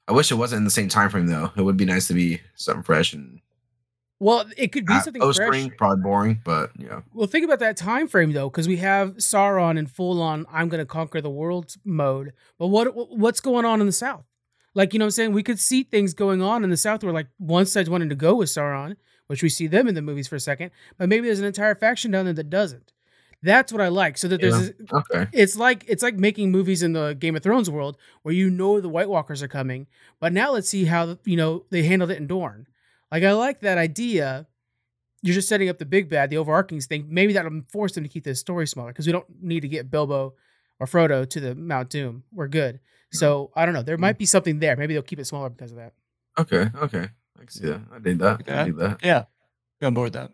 [0.07, 1.51] I wish it wasn't in the same time frame though.
[1.55, 3.39] It would be nice to be something fresh and
[4.19, 5.47] Well, it could be uh, something post fresh.
[5.47, 7.01] screen, probably boring, but yeah.
[7.13, 10.67] Well, think about that time frame though, because we have Sauron in full on "I'm
[10.67, 12.33] going to conquer the world" mode.
[12.57, 14.25] But what what's going on in the South?
[14.75, 17.03] Like you know, what I'm saying we could see things going on in the South
[17.03, 20.01] where like one side's wanting to go with Sauron, which we see them in the
[20.01, 22.91] movies for a second, but maybe there's an entire faction down there that doesn't.
[23.41, 24.17] That's what I like.
[24.17, 24.99] So that there's Yeah.
[24.99, 25.27] Okay.
[25.31, 28.81] it's like it's like making movies in the Game of Thrones world where you know
[28.81, 29.87] the White Walkers are coming,
[30.19, 32.67] but now let's see how you know they handled it in Dorne.
[33.11, 34.47] Like I like that idea.
[35.21, 37.07] You're just setting up the big bad, the overarching thing.
[37.09, 39.91] Maybe that'll force them to keep this story smaller because we don't need to get
[39.91, 40.33] Bilbo
[40.79, 42.23] or Frodo to the Mount Doom.
[42.31, 42.75] We're good.
[42.75, 43.17] Mm-hmm.
[43.17, 43.81] So I don't know.
[43.81, 44.19] There might mm-hmm.
[44.19, 44.77] be something there.
[44.77, 45.93] Maybe they'll keep it smaller because of that.
[46.37, 46.69] Okay.
[46.75, 47.09] Okay.
[47.35, 47.81] I can see that.
[47.91, 48.41] I did that.
[48.47, 48.65] I Okay.
[48.65, 48.99] did that.
[49.03, 49.23] Yeah.
[49.79, 50.31] Be on board with that.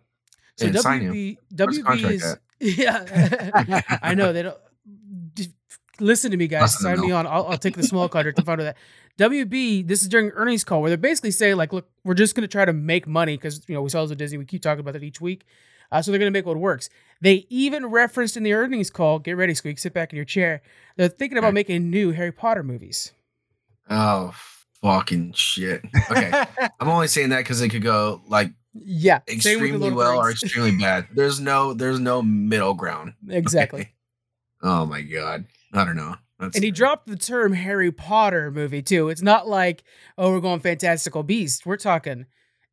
[0.58, 0.72] So Yeah.
[0.74, 2.40] WB WB is at?
[2.60, 3.82] yeah.
[4.02, 4.58] I know they don't.
[6.00, 6.80] Listen to me, guys.
[6.80, 7.28] Sign me on.
[7.28, 8.78] I'll, I'll take the small contract and follow that.
[9.18, 9.88] WB.
[9.88, 12.48] This is during earnings call where they're basically saying like, look, we're just going to
[12.48, 14.38] try to make money because you know we saw this with Disney.
[14.38, 15.46] We keep talking about that each week.
[15.92, 16.90] Uh, so they're going to make what works.
[17.22, 19.20] They even referenced in the earnings call.
[19.20, 19.78] Get ready, Squeak.
[19.80, 20.62] Sit back in your chair.
[20.98, 23.14] They're thinking about making new Harry Potter movies.
[23.90, 24.34] Oh
[24.82, 25.84] fucking shit.
[26.12, 26.32] Okay.
[26.80, 29.96] I'm only saying that because it could go like Yeah, with extremely Lord of the
[29.96, 31.08] well or extremely bad.
[31.14, 33.14] There's no there's no middle ground.
[33.30, 33.92] exactly.
[34.62, 35.46] Oh my god.
[35.74, 36.16] I don't know.
[36.40, 39.10] That's And he dropped the term Harry Potter movie too.
[39.10, 39.84] It's not like,
[40.18, 41.66] oh, we're going Fantastical Beast.
[41.66, 42.26] We're talking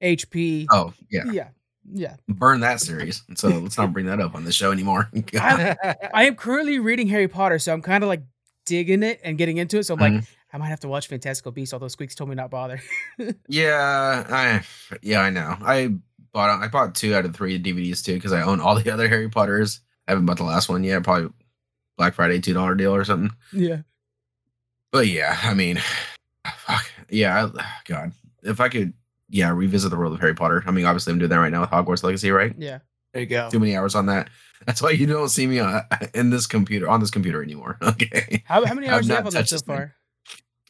[0.02, 0.66] HP.
[0.70, 1.22] Oh yeah.
[1.30, 1.48] Yeah.
[1.92, 2.16] Yeah.
[2.28, 3.22] Burn that series.
[3.36, 5.10] So let's not bring that up on the show anymore.
[5.34, 5.76] I,
[6.12, 8.22] I am currently reading Harry Potter, so I'm kind of like
[8.66, 9.84] digging it and getting into it.
[9.84, 10.26] So I'm like, Mhm.
[10.54, 12.82] I might have to watch Fantastical Beast, although Squeaks told me not bother.
[13.48, 14.62] yeah, I
[15.00, 15.56] yeah, I know.
[15.62, 15.94] I
[16.32, 19.08] bought I bought two out of three DVDs too because I own all the other
[19.08, 19.80] Harry Potters.
[20.06, 21.02] I haven't bought the last one yet.
[21.04, 21.30] Probably
[21.96, 23.36] Black Friday two dollar deal or something.
[23.52, 23.82] yeah.
[24.90, 25.80] But yeah, I mean,
[26.56, 28.92] fuck yeah, I, God, if I could,
[29.28, 30.62] yeah, revisit the world of Harry Potter.
[30.66, 32.54] I mean, obviously I'm doing that right now with Hogwarts Legacy, right?
[32.58, 32.78] Yeah.
[33.12, 33.48] There you go.
[33.50, 34.28] Too many hours on that.
[34.66, 35.82] That's why you don't see me on,
[36.14, 37.78] in this computer on this computer anymore.
[37.82, 38.42] Okay.
[38.46, 39.76] How, how many I've hours do you have on that touched so this thing.
[39.76, 39.94] far?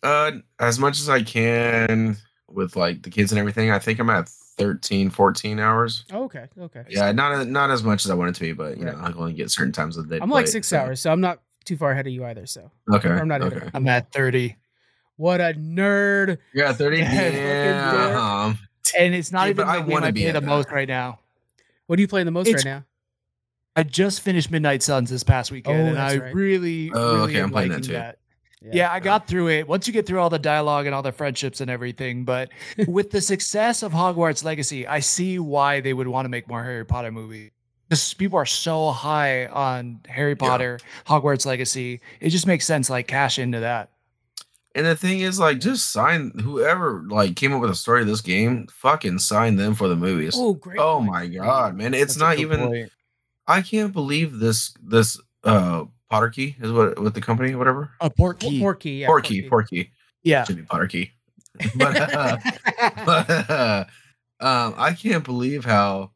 [0.02, 2.16] Uh, as much as I can
[2.48, 3.70] with like the kids and everything.
[3.70, 6.05] I think I'm at 13, 14 hours.
[6.12, 6.47] Oh, okay.
[6.61, 6.85] Okay.
[6.88, 8.97] Yeah, not not as much as I want it to be, but you Right.
[8.97, 10.23] know, I can only get certain times of the day.
[10.23, 12.47] I'm like six so- hours, so I'm not too far ahead of you either.
[12.47, 13.09] So Okay.
[13.09, 13.57] I'm not either.
[13.57, 13.71] okay.
[13.75, 14.57] I'm at 30.
[15.17, 16.38] what a nerd.
[16.53, 17.01] You're at 30.
[17.05, 18.43] Fucking yeah.
[18.47, 18.59] um,
[18.99, 20.47] And it's not Yeah, even I wanna be play at the that.
[20.47, 21.21] most right now.
[21.87, 22.85] What are you playing the most It's- right now?
[23.77, 26.35] I just finished Midnight Suns this past weekend, Oh, and I right.
[26.35, 27.93] really, Oh, really okay, am I'm playing that too.
[27.93, 28.19] that.
[28.70, 28.92] Yeah.
[28.92, 29.66] I got through it.
[29.66, 32.51] Once you get through all the dialogue and all the friendships and everything, but
[32.87, 36.62] with the success of Hogwarts Legacy, I see why they would want to make more
[36.62, 37.51] Harry Potter movies.
[37.88, 42.01] Because people are so high on Harry Potter, Hogwarts Legacy.
[42.20, 43.90] It just makes sense, like cash into that.
[44.75, 48.07] And the thing is, like, just sign whoever like came up with the story of
[48.07, 48.66] this game.
[48.68, 50.35] Fucking sign them for the movies.
[50.35, 50.79] Oh, great.
[50.79, 51.11] oh point.
[51.11, 51.92] my god, man!
[51.92, 52.61] It's That's not even.
[52.61, 52.92] point.
[53.46, 54.72] I can't believe this.
[54.83, 57.90] This uh, Potter Key is what with the company, whatever.
[58.03, 58.61] A port Por- key.
[58.61, 58.90] Porky.
[58.90, 59.07] Yeah.
[59.07, 59.90] Porky, Porky
[60.22, 60.44] yeah.
[60.44, 61.11] Jimmy be Potter Key.
[61.75, 62.37] But, uh,
[63.07, 63.85] but uh,
[64.40, 66.11] um, I can't believe how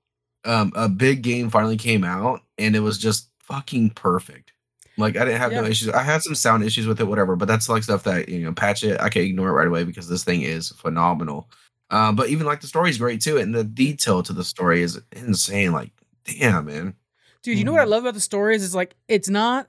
[0.44, 4.52] um a big game finally came out and it was just fucking perfect.
[4.98, 5.88] Like I didn't have no issues.
[5.90, 8.52] I had some sound issues with it, whatever, but that's like stuff that you know,
[8.52, 9.00] patch it.
[9.00, 11.48] I can ignore it right away because this thing is phenomenal.
[11.90, 15.00] Um, but even like the story's great too, and the detail to the story is
[15.12, 15.72] insane.
[15.72, 15.90] Like,
[16.24, 16.94] damn, man.
[17.42, 17.90] Dude, you know what I Mhm.
[17.90, 19.68] love about the stories is like it's not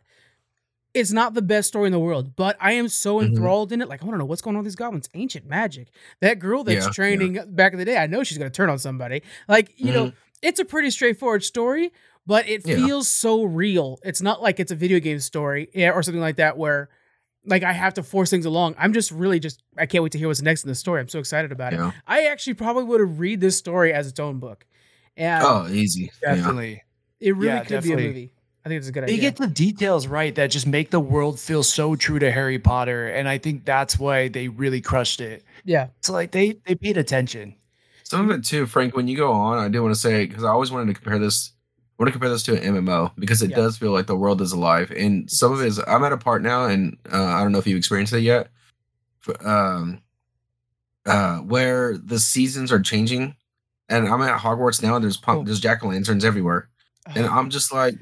[1.00, 3.28] it's not the best story in the world, but I am so Mhm.
[3.28, 3.88] enthralled in it.
[3.90, 5.10] Like I want to know what's going on with these goblins.
[5.14, 5.88] Ancient magic.
[6.22, 6.92] That girl that's Yeah, yeah.
[6.92, 9.22] training back in the day, I know she's gonna turn on somebody.
[9.48, 11.92] Like, you know, it's a pretty straightforward story,
[12.26, 12.76] but it Yeah.
[12.76, 14.00] feels so real.
[14.04, 16.90] It's not like it's a video game story or something like that where
[17.46, 18.76] like I have to force things along.
[18.78, 21.00] I'm just really just I can't wait to hear what's next in the story.
[21.00, 21.80] I'm so excited about it.
[22.06, 24.66] I actually probably would have read this story as its own book.
[25.16, 26.12] And Oh, easy.
[26.22, 26.36] Yeah.
[26.36, 26.84] Definitely.
[27.20, 28.32] it really yeah, could be a movie.
[28.68, 29.22] I think it's a good They idea.
[29.22, 33.08] get the details right that just make the world feel so true to Harry Potter,
[33.08, 35.46] and I think that's why they really crushed it.
[35.64, 35.88] yeah.
[36.00, 37.56] It's like they they paid attention.
[38.04, 38.94] Some of it too, Frank.
[38.96, 41.18] When you go on, I do want to say because I always wanted to compare
[41.18, 41.54] this.
[41.98, 43.56] I want to compare this to an MMO because it Yeah.
[43.56, 44.92] does feel like the world is alive.
[44.92, 45.80] And some of it is.
[45.88, 48.50] I'm at a part now, and uh, I don't know if you've experienced it yet.
[49.28, 50.02] f- Um,
[51.06, 53.36] uh, where the seasons are changing,
[53.90, 54.96] and I'm at Hogwarts now.
[54.96, 55.44] And there's pump, Oh.
[55.44, 56.70] there's jack o' lanterns everywhere,
[57.16, 57.96] and I'm just like,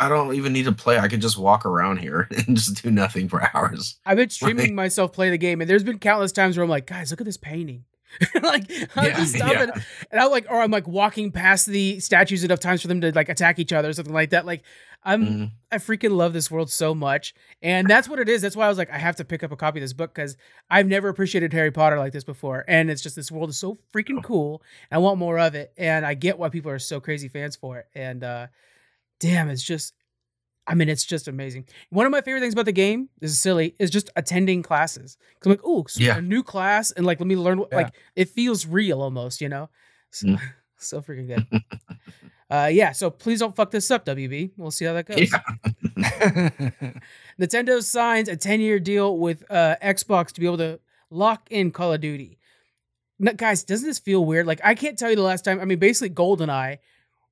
[0.00, 0.98] I don't even need to play.
[0.98, 3.98] I could just walk around here and just do nothing for hours.
[4.06, 6.86] I've been streaming myself play the game, and there's been countless times where I'm like,
[6.86, 7.84] guys, look at this painting.
[8.42, 8.64] like
[8.96, 9.82] I'm Yeah, just stopping, yeah.
[10.10, 13.12] and I'm like, or I'm like walking past the statues enough times for them to
[13.14, 14.46] like attack each other or something like that.
[14.46, 14.62] Like
[15.04, 15.50] I'm, Mhm.
[15.70, 18.40] I freaking love this world so much, and that's what it is.
[18.40, 20.14] That's why I was like, I have to pick up a copy of this book
[20.14, 20.38] because
[20.70, 23.76] I've never appreciated Harry Potter like this before, and it's just this world is so
[23.94, 24.62] freaking cool.
[24.90, 27.56] And I want more of it, and I get why people are so crazy fans
[27.56, 27.88] for it.
[27.94, 28.46] And uh
[29.20, 29.94] damn, it's just.
[30.70, 31.64] I mean, it's just amazing.
[31.88, 35.16] One of my favorite things about the game this is silly is just attending classes.
[35.40, 36.18] Cause I'm like, oh, Yeah.
[36.18, 37.58] a new class, and like let me learn.
[37.60, 37.78] What, Yeah.
[37.78, 39.70] Like it feels real almost, you know.
[40.10, 40.40] So, Mm.
[40.76, 41.62] so freaking good.
[42.50, 42.92] uh, yeah.
[42.92, 44.50] So please don't fuck this up, WB.
[44.58, 45.30] We'll see how that goes.
[45.32, 46.50] Yeah.
[47.40, 51.70] Nintendo signs a 10 year deal with uh, Xbox to be able to lock in
[51.70, 52.38] Call of Duty.
[53.18, 54.46] Now, guys, doesn't this feel weird?
[54.46, 55.60] Like, I can't tell you the last time.
[55.60, 56.78] I mean, basically, GoldenEye,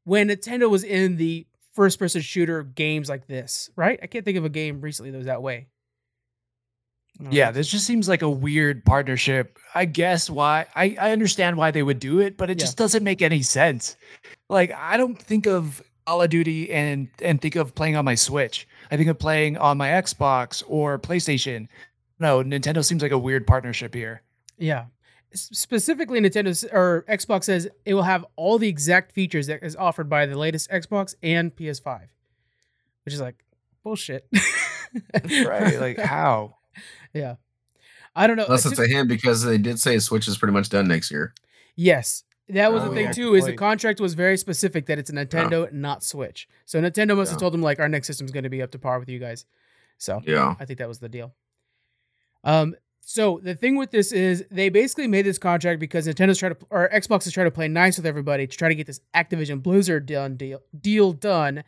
[0.04, 3.98] when Nintendo was in the first person shooter games like this, right?
[4.02, 5.68] I can't think of a game recently that was that way.
[7.30, 9.58] Yeah, this just seems like a weird partnership.
[9.74, 12.64] I guess why I, I understand why they would do it, but it Yeah.
[12.64, 13.96] just doesn't make any sense.
[14.50, 18.14] Like I don't think of Call of Duty and and think of playing on my
[18.16, 18.68] Switch.
[18.90, 21.68] I think of playing on my Xbox or PlayStation.
[22.18, 24.22] No, Nintendo seems like a weird partnership here.
[24.58, 24.86] Yeah.
[25.36, 29.76] S- Specifically, Nintendo or Xbox says it will have all the exact features that is
[29.76, 32.08] offered by the latest Xbox and PS5,
[33.04, 33.44] which is like
[33.84, 34.26] bullshit.
[35.44, 35.78] Right?
[35.80, 36.56] Like how?
[37.12, 37.36] yeah.
[38.14, 38.44] I don't know.
[38.46, 41.10] Unless It's it's a hint because they did say Switch is pretty much done next
[41.10, 41.34] year.
[41.74, 42.22] yes.
[42.48, 43.34] That was Oh, the thing yeah, too.
[43.34, 46.48] Is the contract was very specific that it's a Nintendo, not Switch.
[46.64, 48.78] So Nintendo must have told them like our next system's going to be up to
[48.78, 49.44] par with you guys.
[49.98, 50.54] So Yeah.
[50.60, 51.34] I think that was the deal.
[52.44, 52.76] Um,
[53.08, 56.66] so the thing with this is they basically made this contract because Nintendo's trying to
[56.70, 59.62] or Xbox is trying to play nice with everybody to try to get this Activision
[59.62, 61.62] Blizzard done deal deal done,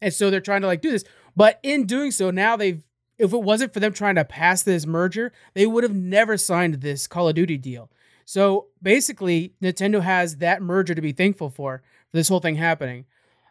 [0.00, 1.02] and so they're trying to like do this.
[1.34, 2.80] But in doing so, now they've
[3.18, 6.74] if it wasn't for them trying to pass this merger, they would have never signed
[6.74, 7.90] this Call of Duty deal.
[8.24, 13.06] So basically, Nintendo has that merger to be thankful for for this whole thing happening.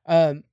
[0.05, 0.45] Um,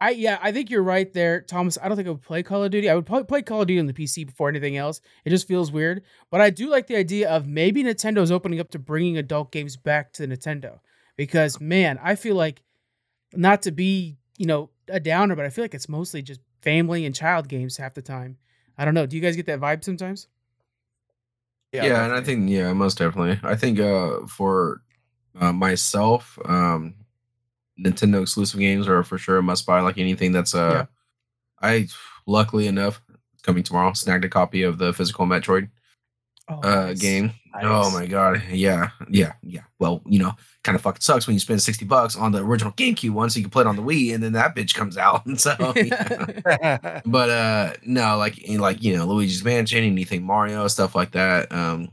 [0.00, 1.76] I yeah, I think you're right there, Thomas.
[1.82, 2.88] I don't think I would play Call of Duty.
[2.88, 5.00] I would probably play Call of Duty on the PC before anything else.
[5.24, 8.70] It just feels weird, but I do like the idea of maybe Nintendo's opening up
[8.70, 10.78] to bringing adult games back to Nintendo
[11.16, 12.62] because man, I feel like
[13.34, 17.04] not to be you know a downer, but I feel like it's mostly just family
[17.04, 18.38] and child games half the time.
[18.76, 19.06] I don't know.
[19.06, 20.28] Do you guys get that vibe sometimes?
[21.72, 23.40] Yeah, and I think yeah, most definitely.
[23.42, 24.80] I think uh for
[25.40, 26.94] uh, myself, um
[27.82, 29.80] Nintendo exclusive games are for sure a must buy.
[29.80, 30.86] Like anything that's uh,
[31.62, 31.88] I
[32.26, 33.00] luckily enough
[33.42, 35.70] coming tomorrow snagged a copy of the physical Metroid
[36.50, 37.00] Oh, uh nice.
[37.00, 37.32] game.
[37.60, 39.62] Oh my god, yeah, yeah, yeah.
[39.78, 40.32] Well, you know,
[40.64, 43.38] kind of fucking sucks when you spend sixty bucks on the original GameCube one, so
[43.38, 45.26] you can play it on the Wii, and then that bitch comes out.
[45.26, 47.00] And so, yeah.
[47.04, 51.52] but uh, no, like in like you know, Luigi's Mansion, anything Mario stuff like that,
[51.52, 51.90] um,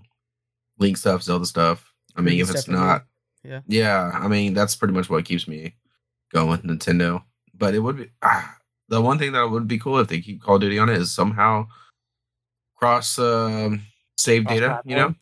[0.79, 1.93] Link stuff, Zelda stuff.
[2.15, 3.03] I mean, if it's not,
[3.45, 3.59] Yeah.
[3.67, 4.11] yeah.
[4.13, 5.75] I mean, that's pretty much what keeps me
[6.33, 7.23] going, Nintendo.
[7.53, 8.55] But it would be ah,
[8.89, 10.97] the one thing that would be cool if they keep Call of Duty on it
[10.97, 11.67] is somehow
[12.75, 13.81] cross um,
[14.17, 15.15] save data, you know,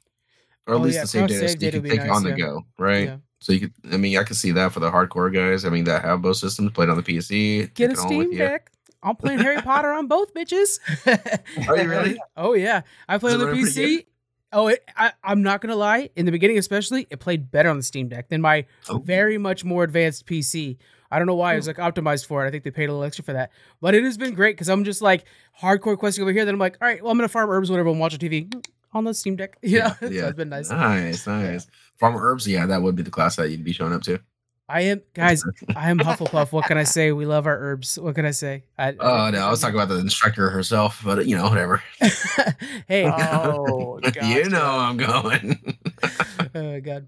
[0.68, 2.08] or at Oh, least yeah, the save data so you can would be take it
[2.08, 2.36] nice, on the yeah.
[2.38, 3.08] go, right?
[3.10, 3.18] Yeah.
[3.40, 5.66] So you could, I mean, I could see that for the hardcore guys.
[5.66, 7.74] I mean, that have both systems, played on the PC.
[7.74, 8.38] Get a it on with Steam.
[8.38, 8.72] Deck.
[9.04, 10.80] I'm playing Harry Potter on both bitches.
[11.68, 12.18] Are you really?
[12.38, 14.06] Oh yeah, I play Does on the run PC.
[14.54, 16.10] Oh, it, I, I'm not gonna lie.
[16.16, 19.00] In the beginning, especially, it played better on the Steam Deck than my Oh.
[19.00, 20.78] very much more advanced PC.
[21.12, 21.80] I don't know why it was hmm.
[21.80, 22.48] like optimized for it.
[22.48, 24.70] I think they paid a little extra for that, but it has been great because
[24.70, 25.26] I'm just like
[25.60, 26.46] hardcore questing over here.
[26.46, 28.54] Then I'm like, all right, well, I'm gonna farm herbs, whatever, and watch a TV
[28.94, 29.58] on the Steam Deck.
[29.64, 30.70] Yeah, so it's been nice.
[30.70, 31.68] Nice, nice.
[32.00, 34.20] Farmer herbs, yeah, that would be the class that you'd be showing up to.
[34.70, 35.44] I am, guys.
[35.76, 36.52] I am Hufflepuff.
[36.54, 37.12] What can I say?
[37.12, 38.00] We love our herbs.
[38.00, 38.64] What can I say?
[38.78, 41.84] I, Oh no, I was talking about the instructor herself, but you know, whatever.
[42.88, 44.64] hey, Oh, you know.
[44.66, 45.76] I'm going.
[46.56, 47.08] oh god.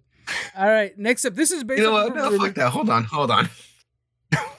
[0.57, 1.35] All right, next up.
[1.35, 2.13] This is based you know what?
[2.15, 2.71] No, fuck that.
[2.71, 3.49] Hold on, hold on.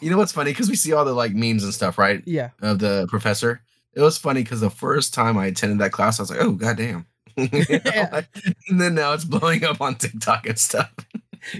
[0.00, 0.52] You know what's funny?
[0.52, 2.22] Because we see all the like memes and stuff, right?
[2.24, 2.50] Yeah.
[2.62, 3.60] Of the professor.
[3.94, 6.52] It was funny because the first time I attended that class, I was like, "Oh
[6.52, 7.06] goddamn!"
[7.36, 8.22] You know, Yeah.
[8.68, 10.92] and then now it's blowing up on TikTok and stuff.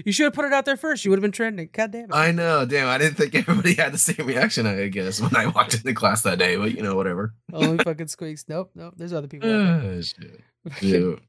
[0.05, 1.05] You should have put it out there first.
[1.05, 1.69] You would have been trending.
[1.71, 2.13] God damn it.
[2.13, 2.87] I know, damn.
[2.87, 4.65] I didn't think everybody had the same reaction.
[4.65, 7.33] I guess when I walked into class that day, but you know, whatever.
[7.53, 8.45] Only fucking Squeaks.
[8.47, 8.93] Nope, nope.
[8.97, 9.49] There's other people.
[9.49, 10.41] out Uh, shit.
[10.63, 10.73] there.
[10.81, 11.21] Dude,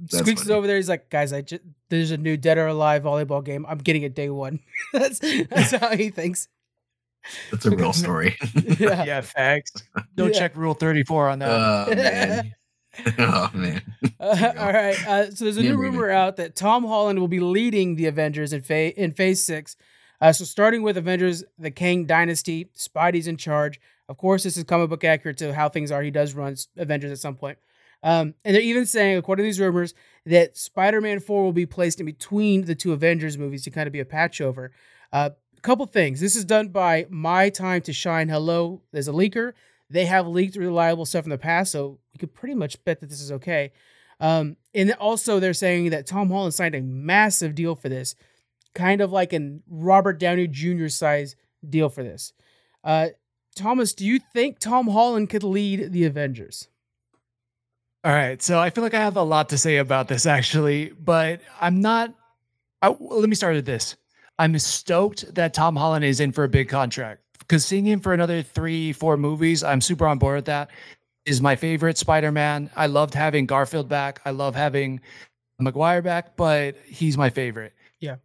[0.00, 0.76] that's Squeaks is over there.
[0.76, 3.66] He's like, guys, I just there's a new Dead or Alive volleyball game.
[3.68, 4.60] I'm getting it day one.
[4.92, 6.48] that's that's how he thinks.
[7.50, 8.36] That's a real story.
[8.78, 9.04] Yeah.
[9.04, 9.72] yeah, facts.
[10.14, 10.38] Don't Yeah.
[10.38, 11.50] check Rule 34 on that.
[11.50, 12.54] Oh man.
[13.18, 13.82] oh man.
[14.20, 15.06] Uh, all right.
[15.06, 15.90] Uh, so there's a Yeah, new maybe.
[15.90, 19.76] rumor out that Tom Holland will be leading the Avengers in phase in Phase Six.
[20.20, 23.80] Uh, so starting with Avengers: The Kang Dynasty, Spidey's in charge.
[24.08, 26.02] Of course, this is comic book accurate to how things are.
[26.02, 27.58] He does run Avengers at some point.
[28.02, 29.94] Um, and they're even saying, according to these rumors,
[30.26, 33.92] that Spider-Man 4 will be placed in between the two Avengers movies to kind of
[33.92, 34.72] be a patch over.
[35.12, 36.20] Uh, a couple things.
[36.20, 38.28] This is done by My Time to Shine.
[38.28, 39.52] Hello, there's a leaker.
[39.90, 43.08] They have leaked reliable stuff in the past, so we could pretty much bet that
[43.08, 43.72] this is okay.
[44.20, 48.16] Um, and also, they're saying that Tom Holland signed a massive deal for this,
[48.74, 50.88] kind of like a Robert Downey Jr.
[50.88, 51.36] size
[51.68, 52.32] deal for this.
[52.82, 53.08] Uh,
[53.54, 56.68] Thomas, do you think Tom Holland could lead the Avengers?
[58.04, 58.40] All right.
[58.42, 61.80] So I feel like I have a lot to say about this actually, but I'm
[61.80, 62.14] not.
[62.80, 63.96] I, let me start with this.
[64.38, 68.12] I'm stoked that Tom Holland is in for a big contract because seeing him for
[68.12, 70.70] another three, four movies, I'm super on board with that.
[71.28, 72.70] Is my favorite Spider-Man.
[72.74, 74.22] I loved having Garfield back.
[74.24, 75.00] I love having
[75.58, 77.74] Maguire back, but he's my favorite.
[78.00, 78.16] Yeah.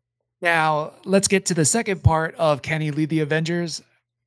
[0.42, 3.82] Now let's get to the second part of can he lead the Avengers?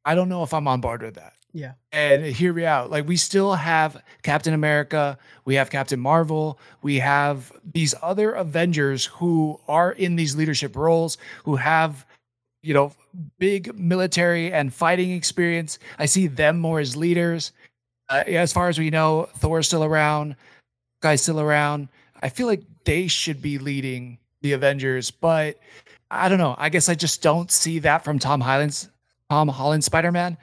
[0.04, 1.32] I don't know if I'm on board with that.
[1.54, 1.72] Yeah.
[1.90, 2.90] And hear me out.
[2.90, 9.06] Like we still have Captain America, we have Captain Marvel, we have these other Avengers
[9.06, 12.04] who are in these leadership roles, who have,
[12.62, 12.92] you know,
[13.38, 15.78] big military and fighting experience.
[15.98, 17.52] I see them more as leaders.
[18.08, 20.36] Uh, as far as we know, Thor's still around,
[21.00, 21.88] Guy's still around.
[22.22, 25.58] I feel like they should be leading the Avengers, but
[26.10, 26.54] I don't know.
[26.58, 28.88] I guess I just don't see that from Tom Holland's
[29.28, 30.36] Tom Holland Spider Man.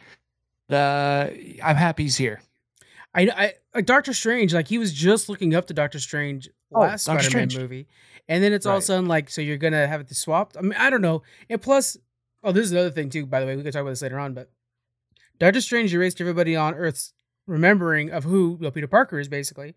[0.70, 1.30] Uh,
[1.64, 2.42] I'm happy he's here.
[3.16, 4.54] I, I like Doctor Strange.
[4.54, 7.62] Like he was just looking up to Doctor Strange Oh, last Doctor Spider-Man Strange.
[7.64, 7.88] movie,
[8.28, 10.58] and then it's all of a sudden like, so you're gonna have it swapped.
[10.58, 11.22] I mean, I don't know.
[11.50, 11.98] And plus,
[12.44, 13.26] oh, this is another thing too.
[13.26, 14.34] By the way, we can talk about this later on.
[14.34, 14.50] But
[15.40, 17.14] Doctor Strange erased everybody on Earth's
[17.48, 19.76] remembering of who well, Peter Parker is, basically.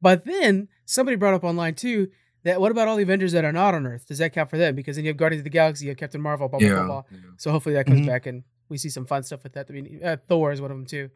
[0.00, 2.08] But then somebody brought up online too
[2.44, 4.06] that what about all the Avengers that are not on Earth?
[4.06, 4.74] Does that count for them?
[4.76, 6.84] Because then you have Guardians of the Galaxy, you have Captain Marvel, blah blah blah.
[6.86, 7.02] blah.
[7.10, 7.18] Yeah.
[7.36, 8.06] So hopefully that comes Mhm.
[8.06, 9.66] back and we see some fun stuff with that.
[9.68, 11.10] I mean, uh, Thor is one of them too.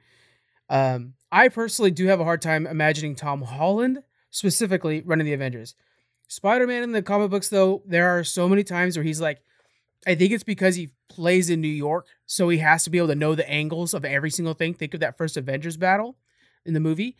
[0.68, 5.74] Um, I personally do have a hard time imagining Tom Holland specifically running the Avengers.
[6.28, 9.42] Spider Man in the comic books, though, there are so many times where he's like,
[10.06, 13.08] I think it's because he plays in New York, so he has to be able
[13.08, 14.74] to know the angles of every single thing.
[14.74, 16.16] Think of that first Avengers battle
[16.64, 17.16] in the movie.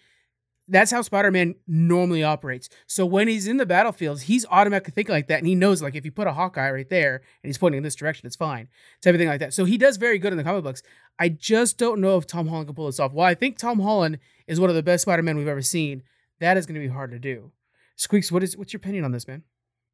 [0.69, 2.69] That's how Spider-Man normally operates.
[2.87, 5.95] So when he's in the battlefields, he's automatically thinking like that, and he knows like
[5.95, 8.69] if you put a Hawkeye right there and he's pointing in this direction, it's fine.
[8.99, 9.53] It's everything like that.
[9.55, 10.83] So he does very good in the comic books.
[11.19, 13.13] I just don't know if Tom Holland can pull this off.
[13.13, 16.05] While I think Tom Holland is one of the best Spider-Man we've ever seen,
[16.41, 17.53] that is going to be hard to do.
[17.97, 19.43] Squeaks, what is what's your opinion on this, man?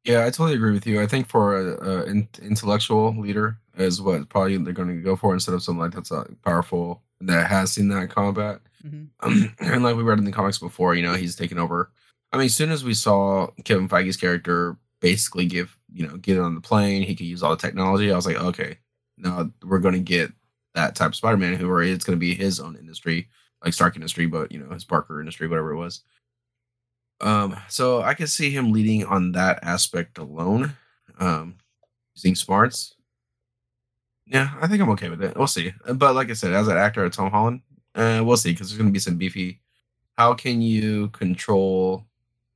[0.05, 1.01] Yeah, I totally agree with you.
[1.01, 5.15] I think for a, a in, intellectual leader is what probably they're going to go
[5.15, 8.61] for instead of something like that's uh, powerful that has seen that combat.
[8.85, 9.45] Mm-hmm.
[9.59, 11.91] and like we read in the comics before, you know, he's taken over.
[12.31, 16.39] I mean, as soon as we saw Kevin Feige's character basically give, you know, get
[16.39, 18.11] on the plane, he could use all the technology.
[18.11, 18.77] I was like, okay,
[19.17, 20.31] now we're going to get
[20.75, 23.27] that type of Spider-Man who it's going to be his own industry,
[23.63, 26.01] like Stark Industry, but you know, his Parker Industry, whatever it was.
[27.21, 30.77] Um, so I can see him leading on that aspect alone.
[31.19, 31.57] Um,
[32.15, 32.95] using smarts.
[34.25, 35.35] Yeah, I think I'm okay with it.
[35.35, 35.73] We'll see.
[35.91, 37.61] But like I said, as an actor, Tom Holland,
[37.95, 39.59] uh, we'll see because there's going to be some beefy.
[40.17, 42.05] How can you control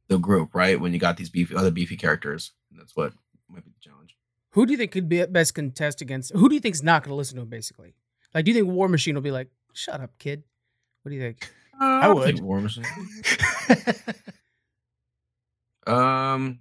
[0.07, 0.79] the group, right?
[0.79, 3.13] When you got these beefy other beefy characters, and that's what
[3.49, 4.15] might be the challenge.
[4.51, 6.31] Who do you think could be best contest against?
[6.33, 7.49] Who do you think's not going to listen to him?
[7.49, 7.95] Basically,
[8.33, 10.43] like, do you think War Machine will be like, "Shut up, kid"?
[11.01, 11.49] What do you think?
[11.79, 12.23] I would.
[12.23, 12.85] think War Machine.
[15.87, 16.59] Um,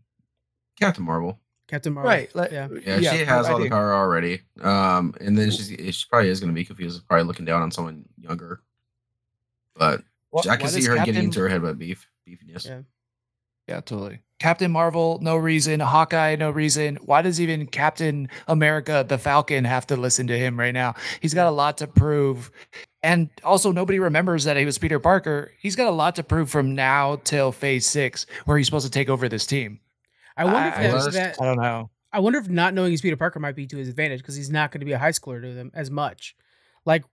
[0.79, 1.39] Captain Marvel.
[1.69, 2.35] Captain Marvel, right.
[2.35, 2.69] Like, yeah.
[2.85, 4.43] Yeah, she has I all the power already.
[4.61, 7.71] Um, and then she's she probably is going to be confused, probably looking down on
[7.71, 8.61] someone younger.
[9.75, 10.03] But
[10.35, 12.67] Wh- I can see does her getting into her head about beef beefiness.
[12.67, 12.83] Yeah.
[13.69, 14.21] Yeah, totally.
[14.39, 15.79] Captain Marvel, no reason.
[15.79, 16.97] Hawkeye, no reason.
[16.97, 20.95] Why does even Captain America, the Falcon, have to listen to him right now?
[21.21, 22.51] He's got a lot to prove.
[23.03, 25.51] And also, nobody remembers that he was Peter Parker.
[25.61, 28.93] He's got a lot to prove from now till phase six, where he's supposed to
[28.93, 29.81] take over this team.
[30.37, 31.91] I wonder if I- that, I just- that I don't know.
[32.13, 34.51] I wonder if not knowing he's Peter Parker might be to his advantage because he's
[34.51, 36.37] not going to be a high schooler to them as much.
[36.85, 37.05] Like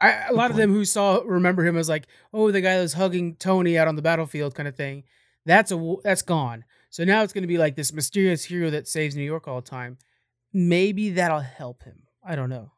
[0.00, 2.82] I, a lot of them who saw remember him as like, oh, the guy that
[2.82, 5.04] was hugging Tony out on the battlefield kind of thing.
[5.44, 6.64] That's a that's gone.
[6.90, 9.60] So now it's going to be like this mysterious hero that saves New York all
[9.60, 9.98] the time.
[10.52, 12.04] Maybe that'll help him.
[12.24, 12.72] I don't know.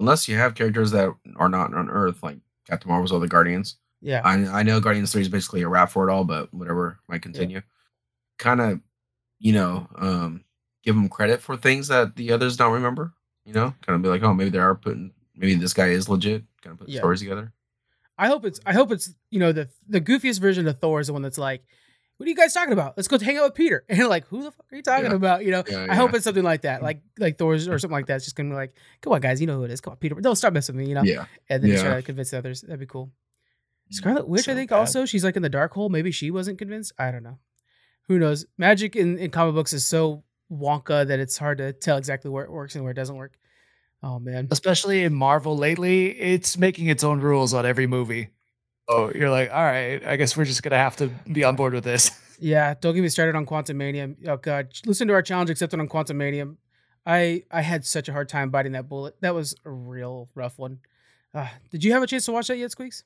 [0.00, 3.76] Unless you have characters that are not on Earth, like Captain Marvel's or the Guardians.
[4.02, 4.20] Yeah.
[4.24, 7.22] I I know Guardians Three is basically a wrap for it all, but whatever might
[7.22, 7.62] continue.
[8.38, 8.80] Kind of,
[9.38, 10.44] you know, um,
[10.84, 13.14] give them credit for things that the others don't remember.
[13.46, 16.08] You know, kind of be like, oh, maybe they are putting, maybe this guy is
[16.08, 16.42] legit.
[16.62, 16.98] Kind of put Yeah.
[17.00, 17.52] stories together.
[18.18, 21.06] I hope it's I hope it's you know the the goofiest version of Thor is
[21.06, 21.64] the one that's like,
[22.16, 22.96] what are you guys talking about?
[22.96, 23.84] Let's go hang out with Peter.
[23.90, 25.16] And like, who the fuck are you talking Yeah.
[25.16, 25.44] about?
[25.44, 26.84] You know, Yeah, I hope it's something like that, mm-hmm.
[26.84, 28.16] like like Thor's or something like that.
[28.16, 29.80] It's just gonna be like, come on, guys, you know who it is.
[29.80, 30.14] Come on, Peter.
[30.16, 31.02] Don't stop messing with me, you know.
[31.02, 31.26] Yeah.
[31.48, 31.82] And then Yeah.
[31.82, 32.62] try to convince the others.
[32.62, 33.06] That'd be cool.
[33.90, 34.78] Mm, Scarlet Witch, I think bad.
[34.78, 35.88] also she's like in the dark hole.
[35.88, 36.92] Maybe she wasn't convinced.
[36.98, 37.38] I don't know.
[38.08, 38.46] Who knows?
[38.56, 42.44] Magic in, in comic books is so wonka that it's hard to tell exactly where
[42.44, 43.36] it works and where it doesn't work.
[44.02, 44.46] Oh man.
[44.50, 48.28] Especially in Marvel lately, it's making its own rules on every movie.
[48.88, 51.74] Oh, you're like, all right, I guess we're just gonna have to be on board
[51.74, 52.10] with this.
[52.38, 54.14] Yeah, don't get me started on Quantumania.
[54.28, 56.54] Oh god, listen to our challenge accepted on Quantumania.
[57.06, 59.16] I I had such a hard time biting that bullet.
[59.22, 60.80] That was a real rough one.
[61.32, 63.04] Uh, did you have a chance to watch that yet, Squeaks?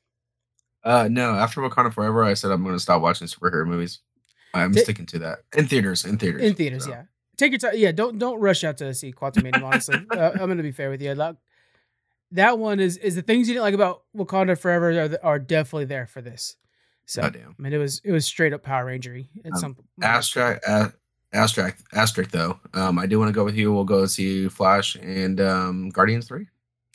[0.82, 1.34] Uh, no.
[1.34, 4.00] After Wakanda Forever, I said I'm going to stop watching superhero movies.
[4.54, 6.04] I'm Di- sticking to that in theaters.
[6.04, 6.42] In theaters.
[6.42, 6.90] In theaters, so.
[6.90, 7.02] yeah.
[7.36, 7.72] take your time.
[7.76, 9.62] Yeah, don't don't rush out to see Quantumanium.
[9.62, 11.14] Honestly, uh, I'm gonna be fair with you.
[11.14, 11.36] That,
[12.32, 15.86] that one is is the things you didn't like about Wakanda Forever are, are definitely
[15.86, 16.56] there for this.
[17.06, 17.56] So Oh, damn.
[17.58, 20.88] I mean, it was it was straight up Power Rangery at Um, some Abstract, uh,
[21.32, 22.58] abstract, asterisk though.
[22.74, 23.72] Um, I do want to go with you.
[23.72, 26.46] We'll go see Flash and um, Guardians three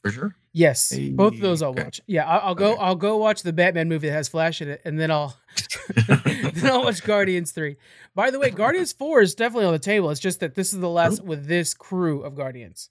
[0.02, 0.36] for sure.
[0.54, 1.84] Yes, both of those I'll Okay.
[1.84, 2.00] watch.
[2.08, 2.72] Yeah, I'll, I'll go.
[2.74, 2.82] Okay.
[2.82, 5.36] I'll go watch the Batman movie that has Flash in it, and then I'll
[6.08, 7.76] then I'll watch Guardians three.
[8.14, 10.10] By the way, Guardians four is definitely on the table.
[10.12, 12.90] It's just that this is the last with this crew of Guardians,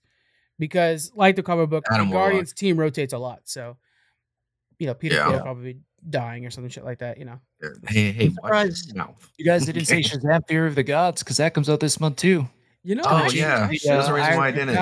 [0.58, 2.30] because like the comic book, Adam the Warlock.
[2.30, 3.40] Guardians team rotates a lot.
[3.44, 3.76] So,
[4.78, 5.24] you know, Peter Yeah.
[5.24, 5.78] Quill will probably
[6.08, 7.18] dying or something shit like that.
[7.18, 7.40] You know,
[7.88, 8.34] Hey, hey, watch
[8.74, 8.94] surprised.
[8.94, 9.14] your.
[9.38, 12.16] You guys didn't say Shazam Fury of the Gods because that comes out this month
[12.16, 12.46] too.
[12.82, 13.02] you know.
[13.06, 13.68] Oh, actually- yeah.
[13.70, 14.74] actually, There's a uh, reason Iron why I didn't.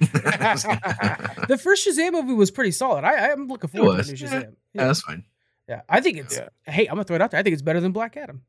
[1.48, 3.04] The first Shazam movie was pretty solid.
[3.04, 4.28] I I'm looking forward to the new Yeah.
[4.42, 4.54] Shazam.
[4.74, 5.24] yeah, that's fine.
[5.68, 6.36] Yeah, I think it's.
[6.36, 6.48] Yeah.
[6.64, 7.40] Hey, I'm gonna throw it out there.
[7.40, 8.42] I think it's better than Black Adam.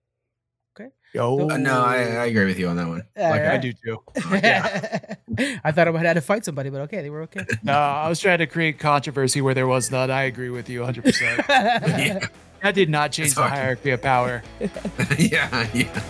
[0.79, 0.89] Okay.
[1.13, 3.03] Yo, Uh, no, I, I agree with you on that one.
[3.17, 3.53] Yeah, Like, yeah.
[3.53, 4.03] I do too.
[5.63, 7.45] I thought I would have to fight somebody, but okay, they were okay.
[7.63, 10.09] No, I was trying to create controversy where there was none.
[10.11, 11.03] I agree with you 100.
[11.03, 12.27] percent yeah,
[12.63, 14.41] That did not change the hierarchy of power.
[15.17, 16.03] yeah, yeah.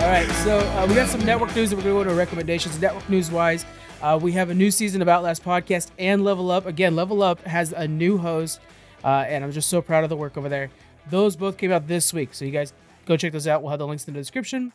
[0.00, 2.14] All right, so uh, we got some network news that we're going to go to
[2.14, 2.78] recommendations.
[2.78, 3.64] Network news wise,
[4.02, 6.66] uh, we have a new season of Outlast podcast and Level Up.
[6.66, 8.60] Again, Level Up has a new host,
[9.02, 10.68] uh, and I'm just so proud of the work over there.
[11.10, 12.72] Those both came out this week, so you guys
[13.06, 13.62] go check those out.
[13.62, 14.72] We'll have the links in the description.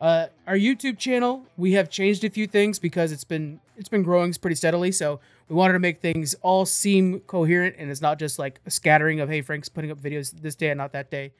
[0.00, 4.02] Uh, our YouTube channel, we have changed a few things because it's been it's been
[4.02, 4.90] growing pretty steadily.
[4.92, 8.70] So we wanted to make things all seem coherent, and it's not just like a
[8.70, 11.32] scattering of hey Frank's putting up videos this day and not that day.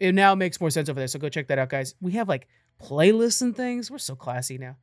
[0.00, 1.06] It now makes more sense over there.
[1.08, 1.94] So go check that out, guys.
[2.00, 2.48] We have like
[2.82, 3.90] playlists and things.
[3.90, 4.76] We're so classy now.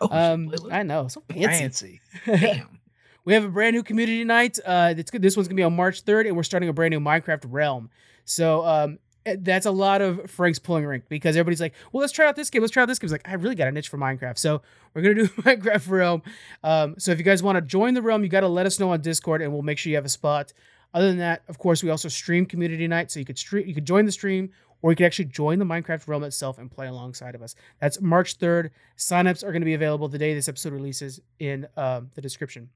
[0.00, 2.00] Oh, Um, I know, so fancy.
[2.26, 2.46] Fancy.
[2.46, 2.80] damn.
[3.24, 4.58] We have a brand new community night.
[4.64, 5.22] Uh, it's good.
[5.22, 7.90] This one's gonna be on March 3rd, and we're starting a brand new Minecraft realm.
[8.26, 12.12] So um, eh, that's a lot of Frank's pulling rank because everybody's like, "Well, let's
[12.12, 12.60] try out this game.
[12.60, 14.60] Let's try out this game." It's like I really got a niche for Minecraft, so
[14.92, 16.22] we're gonna do Minecraft realm.
[16.62, 18.78] Um, so if you guys want to join the realm, you got to let us
[18.78, 20.52] know on Discord, and we'll make sure you have a spot.
[20.92, 23.74] Other than that, of course, we also stream community night, so you could stream, you
[23.74, 24.50] could join the stream,
[24.82, 27.54] or you could actually join the Minecraft realm itself and play alongside of us.
[27.80, 28.70] That's March 3rd.
[28.96, 32.70] Signups are going to be available the day this episode releases in um, the description.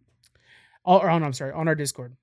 [0.85, 2.17] Oh, or on, I'm sorry, on our Discord.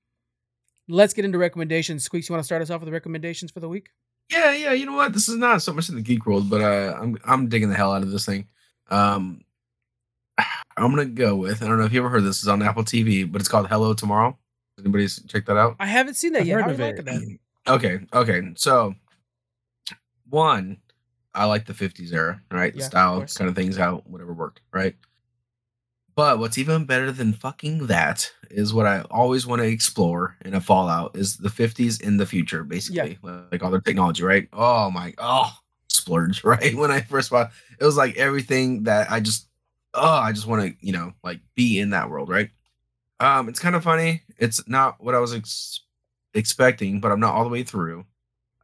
[0.88, 2.04] Let's get into recommendations.
[2.04, 3.90] Squeaks, you want to start us off with the recommendations for the week?
[4.30, 4.72] Yeah, yeah.
[4.72, 5.12] You know what?
[5.12, 7.76] This is not so much in the geek world, but uh, I'm I'm digging the
[7.76, 8.46] hell out of this thing.
[8.90, 9.42] Um,
[10.38, 11.62] I'm gonna go with.
[11.62, 12.38] I don't know if you ever heard this.
[12.38, 14.38] It's on Apple TV, but it's called Hello Tomorrow.
[14.78, 15.76] Anybody check that out?
[15.80, 16.60] I haven't seen that I've yet.
[16.62, 17.04] heard of it.
[17.04, 17.38] that?
[17.66, 18.42] Okay, okay.
[18.54, 18.94] So,
[20.28, 20.78] one,
[21.34, 22.74] I like the 50s era, right?
[22.74, 23.36] Yeah, of style course.
[23.36, 24.94] kind of things, how whatever worked, right?
[26.18, 30.52] But what's even better than fucking that is what I always want to explore in
[30.52, 33.16] a Fallout is the 50s in the future, basically,
[33.52, 34.48] like all their technology, right?
[34.52, 35.48] Oh my, oh,
[35.88, 36.74] splurge, right?
[36.74, 37.46] When I first saw,
[37.78, 39.46] it was like everything that I just,
[39.94, 42.50] oh, I just want to, you know, like be in that world, right?
[43.20, 44.22] Um, it's kind of funny.
[44.38, 45.84] It's not what I was ex-
[46.34, 48.04] expecting, but I'm not all the way through.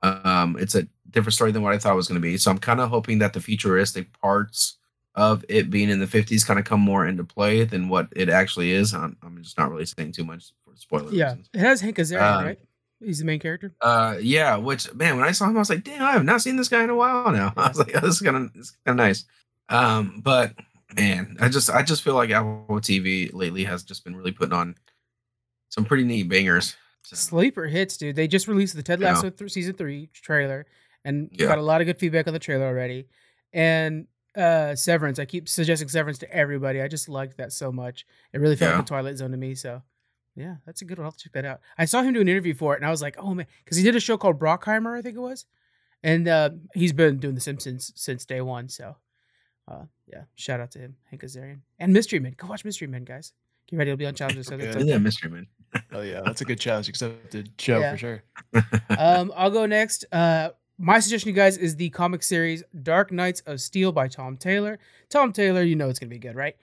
[0.03, 2.37] Um, it's a different story than what I thought it was going to be.
[2.37, 4.77] So I'm kind of hoping that the futuristic parts
[5.15, 8.29] of it being in the 50s kind of come more into play than what it
[8.29, 8.93] actually is.
[8.95, 11.51] I'm, I'm just not really saying too much for spoiler Yeah, reasons.
[11.55, 12.59] it has Hank Azaria, Um, right?
[13.01, 13.73] He's the main character.
[13.81, 14.57] Uh, yeah.
[14.57, 16.69] Which man, when I saw him, I was like, damn, I have not seen this
[16.69, 17.53] guy in a while now.
[17.57, 19.25] I was like, oh, this is kind of this is kind of nice.
[19.69, 20.55] Um, but
[20.97, 24.55] man, I just I just feel like Apple TV lately has just been really putting
[24.55, 24.75] on
[25.69, 26.77] some pretty neat bangers.
[27.03, 28.17] So, Sleeper hits, dude.
[28.17, 29.13] They just released the Ted Yeah.
[29.13, 30.65] Lasso th- season three trailer,
[31.05, 31.47] and Yeah.
[31.49, 33.07] got a lot of good feedback on the trailer already.
[33.53, 34.07] And
[34.37, 36.81] uh Severance, I keep suggesting Severance to everybody.
[36.81, 38.07] I just liked that so much.
[38.33, 38.77] It really felt Yeah.
[38.79, 39.55] like a Twilight Zone to me.
[39.55, 39.83] So,
[40.37, 41.07] yeah, that's a good one.
[41.07, 41.61] I'll check that out.
[41.79, 43.77] I saw him do an interview for it, and I was like, oh man, because
[43.77, 45.47] he did a show called Brockmire, I think it was,
[46.03, 48.69] and uh, he's been doing The Simpsons since day one.
[48.69, 48.97] So,
[49.69, 52.35] uh, yeah, shout out to him, Hank Azaria, and Mystery Men.
[52.37, 53.33] Go watch Mystery Men, guys.
[53.69, 54.47] Get ready, it'll be on Challenges.
[54.49, 54.85] So that's Okay.
[54.87, 55.47] yeah, mystery man.
[55.93, 57.93] Oh yeah, that's a good challenge accepted show Yeah.
[57.93, 58.23] for sure.
[58.99, 60.05] um, I'll go next.
[60.13, 64.37] Uh, my suggestion, you guys, is the comic series Dark Knights of Steel by Tom
[64.37, 64.79] Taylor.
[65.09, 66.57] Tom Taylor, you know it's gonna be good, right?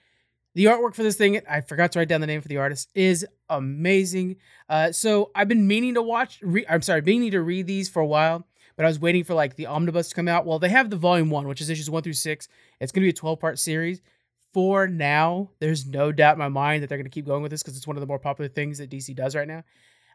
[0.53, 2.89] The artwork for this thing, I forgot to write down the name for the artist,
[2.93, 4.35] is amazing.
[4.67, 6.39] Uh, so I've been meaning to watch.
[6.41, 8.45] Re- I'm sorry, meaning to read these for a while,
[8.75, 10.45] but I was waiting for like the omnibus to come out.
[10.45, 12.49] Well, they have the volume one, which is issues one through six.
[12.81, 14.01] It's gonna be a 12 part series.
[14.51, 17.63] For now, there's no doubt in my mind that they're gonna keep going with this
[17.63, 19.63] because it's one of the more popular things that DC does right now.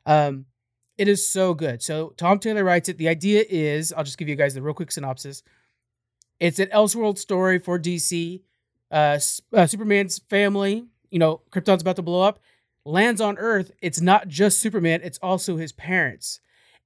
[0.04, 0.44] Um,
[0.98, 1.82] it is so good.
[1.82, 2.98] So Tom Taylor writes it.
[2.98, 5.42] The idea is, I'll just give you guys the real quick synopsis.
[6.40, 8.42] It's an Elseworld story for DC.
[8.90, 9.18] Uh,
[9.52, 12.40] uh, Superman's family, you know, Krypton's about to blow up,
[12.84, 13.72] lands on Earth.
[13.82, 16.40] It's not just Superman; it's also his parents.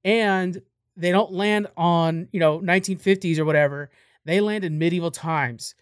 [0.05, 0.63] and
[0.97, 3.91] they don't land on you know 1950s or whatever.
[4.25, 5.75] They land in medieval times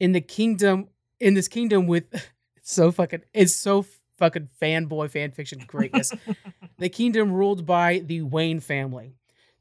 [0.00, 0.88] in the kingdom
[1.20, 2.04] in this kingdom with
[2.62, 3.84] so fucking it's so
[4.18, 6.12] fucking fanboy fanfiction greatness.
[6.78, 9.14] the kingdom ruled by the Wayne family.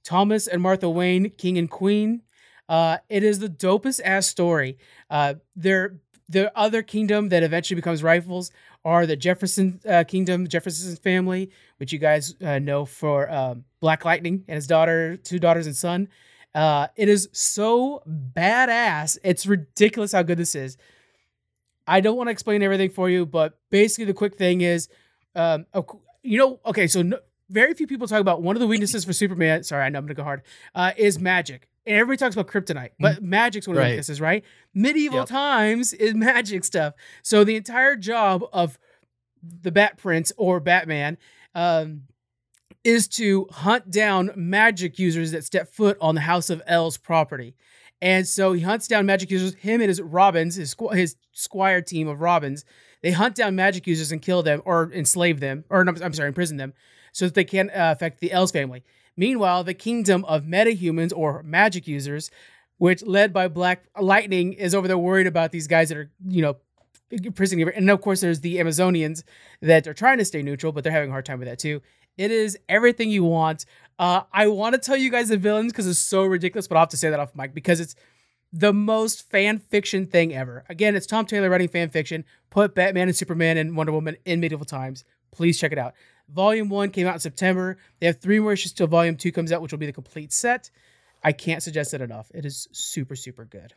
[0.03, 2.21] Thomas and Martha Wayne, king and queen.
[2.69, 4.77] Uh, it is the dopest ass story.
[5.09, 5.97] Uh, their
[6.29, 8.51] the other kingdom that eventually becomes rifles
[8.85, 14.05] are the Jefferson uh, kingdom, Jefferson family, which you guys uh, know for um, Black
[14.05, 16.07] Lightning and his daughter, two daughters and son.
[16.55, 19.17] Uh, it is so badass.
[19.23, 20.77] It's ridiculous how good this is.
[21.87, 24.87] I don't want to explain everything for you, but basically the quick thing is,
[25.35, 25.65] um,
[26.21, 27.19] you know, okay, so no,
[27.49, 29.63] very few people talk about one of the weaknesses for Superman.
[29.63, 30.41] Sorry, I know I'm gonna go hard.
[30.73, 31.67] Uh, is magic.
[31.85, 33.29] And everybody talks about kryptonite, but mm-hmm.
[33.29, 34.43] magic's one of the weaknesses, right?
[34.73, 35.27] Medieval yep.
[35.27, 36.93] times is magic stuff.
[37.23, 38.79] So the entire job of
[39.43, 41.17] the Bat Prince or Batman
[41.53, 42.03] um,
[42.85, 47.55] is to hunt down magic users that step foot on the House of El's property.
[48.03, 49.53] And so he hunts down magic users.
[49.53, 52.65] Him and his Robins, his his squire team of Robins,
[53.01, 56.57] they hunt down magic users and kill them or enslave them, or I'm sorry, imprison
[56.57, 56.73] them,
[57.13, 58.83] so that they can't uh, affect the El's family.
[59.15, 62.29] Meanwhile, the kingdom of metahumans or magic users,
[62.77, 66.41] which led by Black Lightning, is over there worried about these guys that are you
[66.41, 66.57] know
[67.09, 67.69] imprisoning.
[67.69, 69.23] And of course, there's the Amazonians
[69.61, 71.81] that are trying to stay neutral, but they're having a hard time with that too.
[72.17, 73.65] It is everything you want.
[73.99, 76.81] Uh, I want to tell you guys the villains because it's so ridiculous, but I'll
[76.81, 77.95] have to say that off mic because it's
[78.51, 80.63] the most fan fiction thing ever.
[80.69, 82.25] Again, it's Tom Taylor writing fan fiction.
[82.49, 85.03] Put Batman and Superman and Wonder Woman in medieval times.
[85.31, 85.93] Please check it out.
[86.29, 87.77] Volume one came out in September.
[87.99, 90.31] They have three more issues till Volume two comes out, which will be the complete
[90.31, 90.69] set.
[91.23, 92.29] I can't suggest it enough.
[92.33, 93.73] It is super, super good.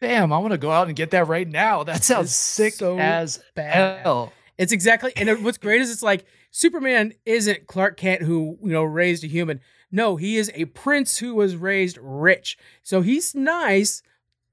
[0.00, 1.84] Damn, I want to go out and get that right now.
[1.84, 4.02] That sounds sick so as bad.
[4.02, 4.32] hell.
[4.56, 8.84] It's exactly, and what's great is it's like Superman isn't Clark Kent who, you know,
[8.84, 9.60] raised a human.
[9.90, 12.56] No, he is a prince who was raised rich.
[12.82, 14.02] So he's nice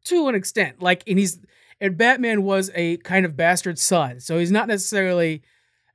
[0.06, 0.82] to an extent.
[0.82, 1.40] Like, and he's,
[1.80, 4.20] and Batman was a kind of bastard son.
[4.20, 5.44] So he's not necessarily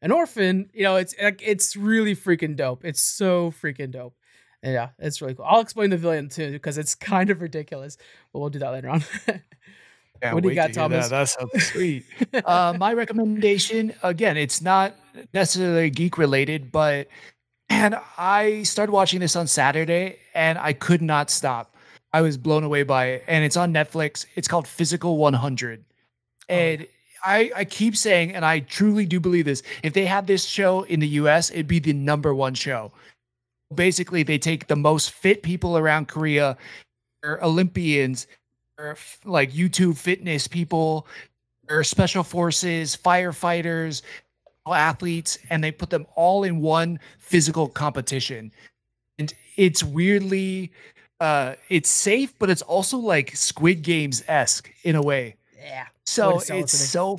[0.02, 0.70] an orphan.
[0.72, 2.84] You know, it's like, it's really freaking dope.
[2.84, 4.14] It's so freaking dope.
[4.62, 5.44] Yeah, it's really cool.
[5.48, 7.96] I'll explain the villain too because it's kind of ridiculous,
[8.32, 9.04] but we'll do that later on.
[10.22, 11.08] Yeah, what do you got, Thomas?
[11.08, 11.28] That.
[11.60, 12.04] sweet.
[12.44, 14.94] uh, my recommendation, again, it's not
[15.32, 17.08] necessarily geek related, but
[17.68, 21.74] and I started watching this on Saturday and I could not stop.
[22.12, 24.24] I was blown away by it, and it's on Netflix.
[24.36, 25.84] It's called Physical 100,
[26.48, 26.86] and oh.
[27.24, 29.62] I, I keep saying, and I truly do believe this.
[29.82, 32.90] If they had this show in the U.S., it'd be the number one show.
[33.74, 36.56] Basically, they take the most fit people around Korea,
[37.24, 38.26] Olympians,
[39.24, 41.06] like YouTube fitness people,
[41.68, 44.02] or special forces, firefighters,
[44.66, 48.52] athletes, and they put them all in one physical competition.
[49.18, 50.72] And it's weirdly
[51.20, 55.36] uh it's safe, but it's also like Squid Games esque in a way.
[55.58, 55.86] Yeah.
[56.04, 57.18] So it's so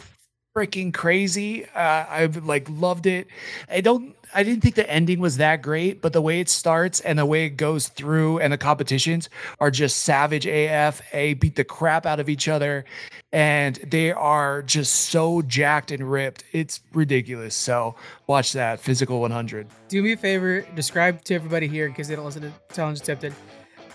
[0.57, 1.65] freaking crazy.
[1.65, 3.27] Uh, I've like loved it.
[3.69, 4.15] I don't.
[4.37, 7.25] I didn't think the ending was that great, but the way it starts and the
[7.25, 11.01] way it goes through and the competitions are just savage AF.
[11.11, 12.85] They beat the crap out of each other,
[13.31, 16.43] and they are just so jacked and ripped.
[16.51, 17.55] It's ridiculous.
[17.55, 17.95] So
[18.27, 19.69] watch that Physical 100.
[19.87, 20.61] Do me a favor.
[20.75, 23.33] Describe to everybody here because they don't listen to Challenge Accepted.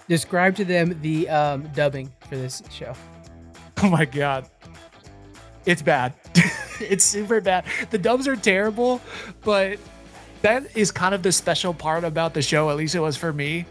[0.08, 2.94] Describe to them the um, dubbing for this show.
[3.80, 4.50] Oh my god.
[5.66, 6.14] It's bad.
[6.80, 7.64] it's super bad.
[7.90, 9.00] The dubs are terrible,
[9.42, 9.78] but
[10.42, 12.70] that is kind of the special part about the show.
[12.70, 13.64] At least it was for me,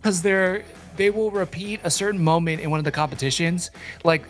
[0.00, 0.64] because they're
[0.96, 3.70] they will repeat a certain moment in one of the competitions,
[4.04, 4.24] like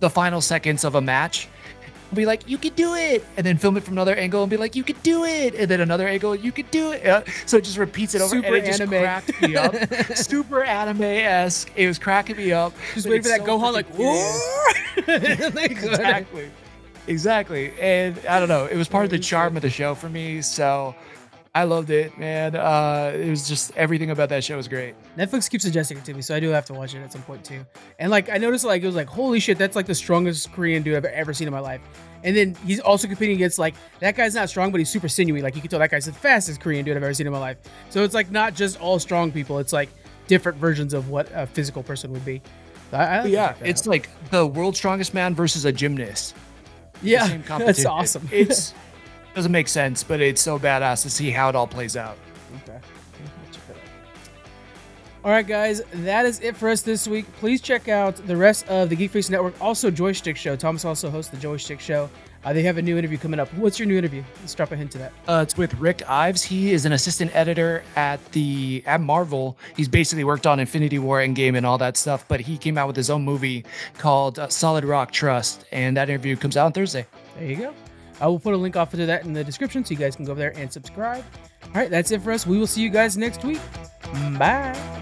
[0.00, 1.48] the final seconds of a match.
[2.12, 4.58] Be like, you could do it, and then film it from another angle and be
[4.58, 7.06] like, you could do it, and then another angle, you could do it.
[7.06, 8.90] Uh, so it just repeats it over, Super and it anime.
[8.90, 9.74] just cracked me up.
[10.14, 11.72] Super anime esque.
[11.74, 12.74] It was cracking me up.
[12.92, 13.86] Just waiting for that so Gohan, like,
[15.70, 16.50] exactly.
[17.06, 17.72] Exactly.
[17.80, 20.42] And I don't know, it was part of the charm of the show for me.
[20.42, 20.94] So
[21.54, 22.56] I loved it, man.
[22.56, 24.94] Uh, it was just everything about that show was great.
[25.18, 27.20] Netflix keeps suggesting it to me, so I do have to watch it at some
[27.22, 27.66] point too.
[27.98, 30.82] And like I noticed, like it was like, holy shit, that's like the strongest Korean
[30.82, 31.82] dude I've ever seen in my life.
[32.24, 35.42] And then he's also competing against like that guy's not strong, but he's super sinewy.
[35.42, 37.38] Like you can tell that guy's the fastest Korean dude I've ever seen in my
[37.38, 37.58] life.
[37.90, 39.90] So it's like not just all strong people; it's like
[40.28, 42.40] different versions of what a physical person would be.
[42.90, 43.88] So I, I yeah, it's out.
[43.88, 46.34] like the world's strongest man versus a gymnast.
[47.02, 48.26] Yeah, that's awesome.
[48.32, 48.72] it's
[49.34, 52.16] doesn't make sense, but it's so badass to see how it all plays out.
[52.62, 52.78] Okay.
[55.24, 57.26] All right, guys, that is it for us this week.
[57.34, 60.56] Please check out the rest of the Geek Face Network, also Joystick Show.
[60.56, 62.10] Thomas also hosts the Joystick Show.
[62.44, 63.46] Uh, they have a new interview coming up.
[63.54, 64.24] What's your new interview?
[64.40, 65.12] Let's drop a hint to that.
[65.28, 66.42] Uh, it's with Rick Ives.
[66.42, 69.56] He is an assistant editor at the at Marvel.
[69.76, 72.26] He's basically worked on Infinity War, Endgame, and all that stuff.
[72.26, 73.64] But he came out with his own movie
[73.98, 77.06] called uh, Solid Rock Trust, and that interview comes out on Thursday.
[77.36, 77.74] There you go.
[78.22, 80.24] I will put a link off to that in the description so you guys can
[80.24, 81.24] go over there and subscribe.
[81.64, 82.46] All right, that's it for us.
[82.46, 83.60] We will see you guys next week.
[84.38, 84.92] Bye.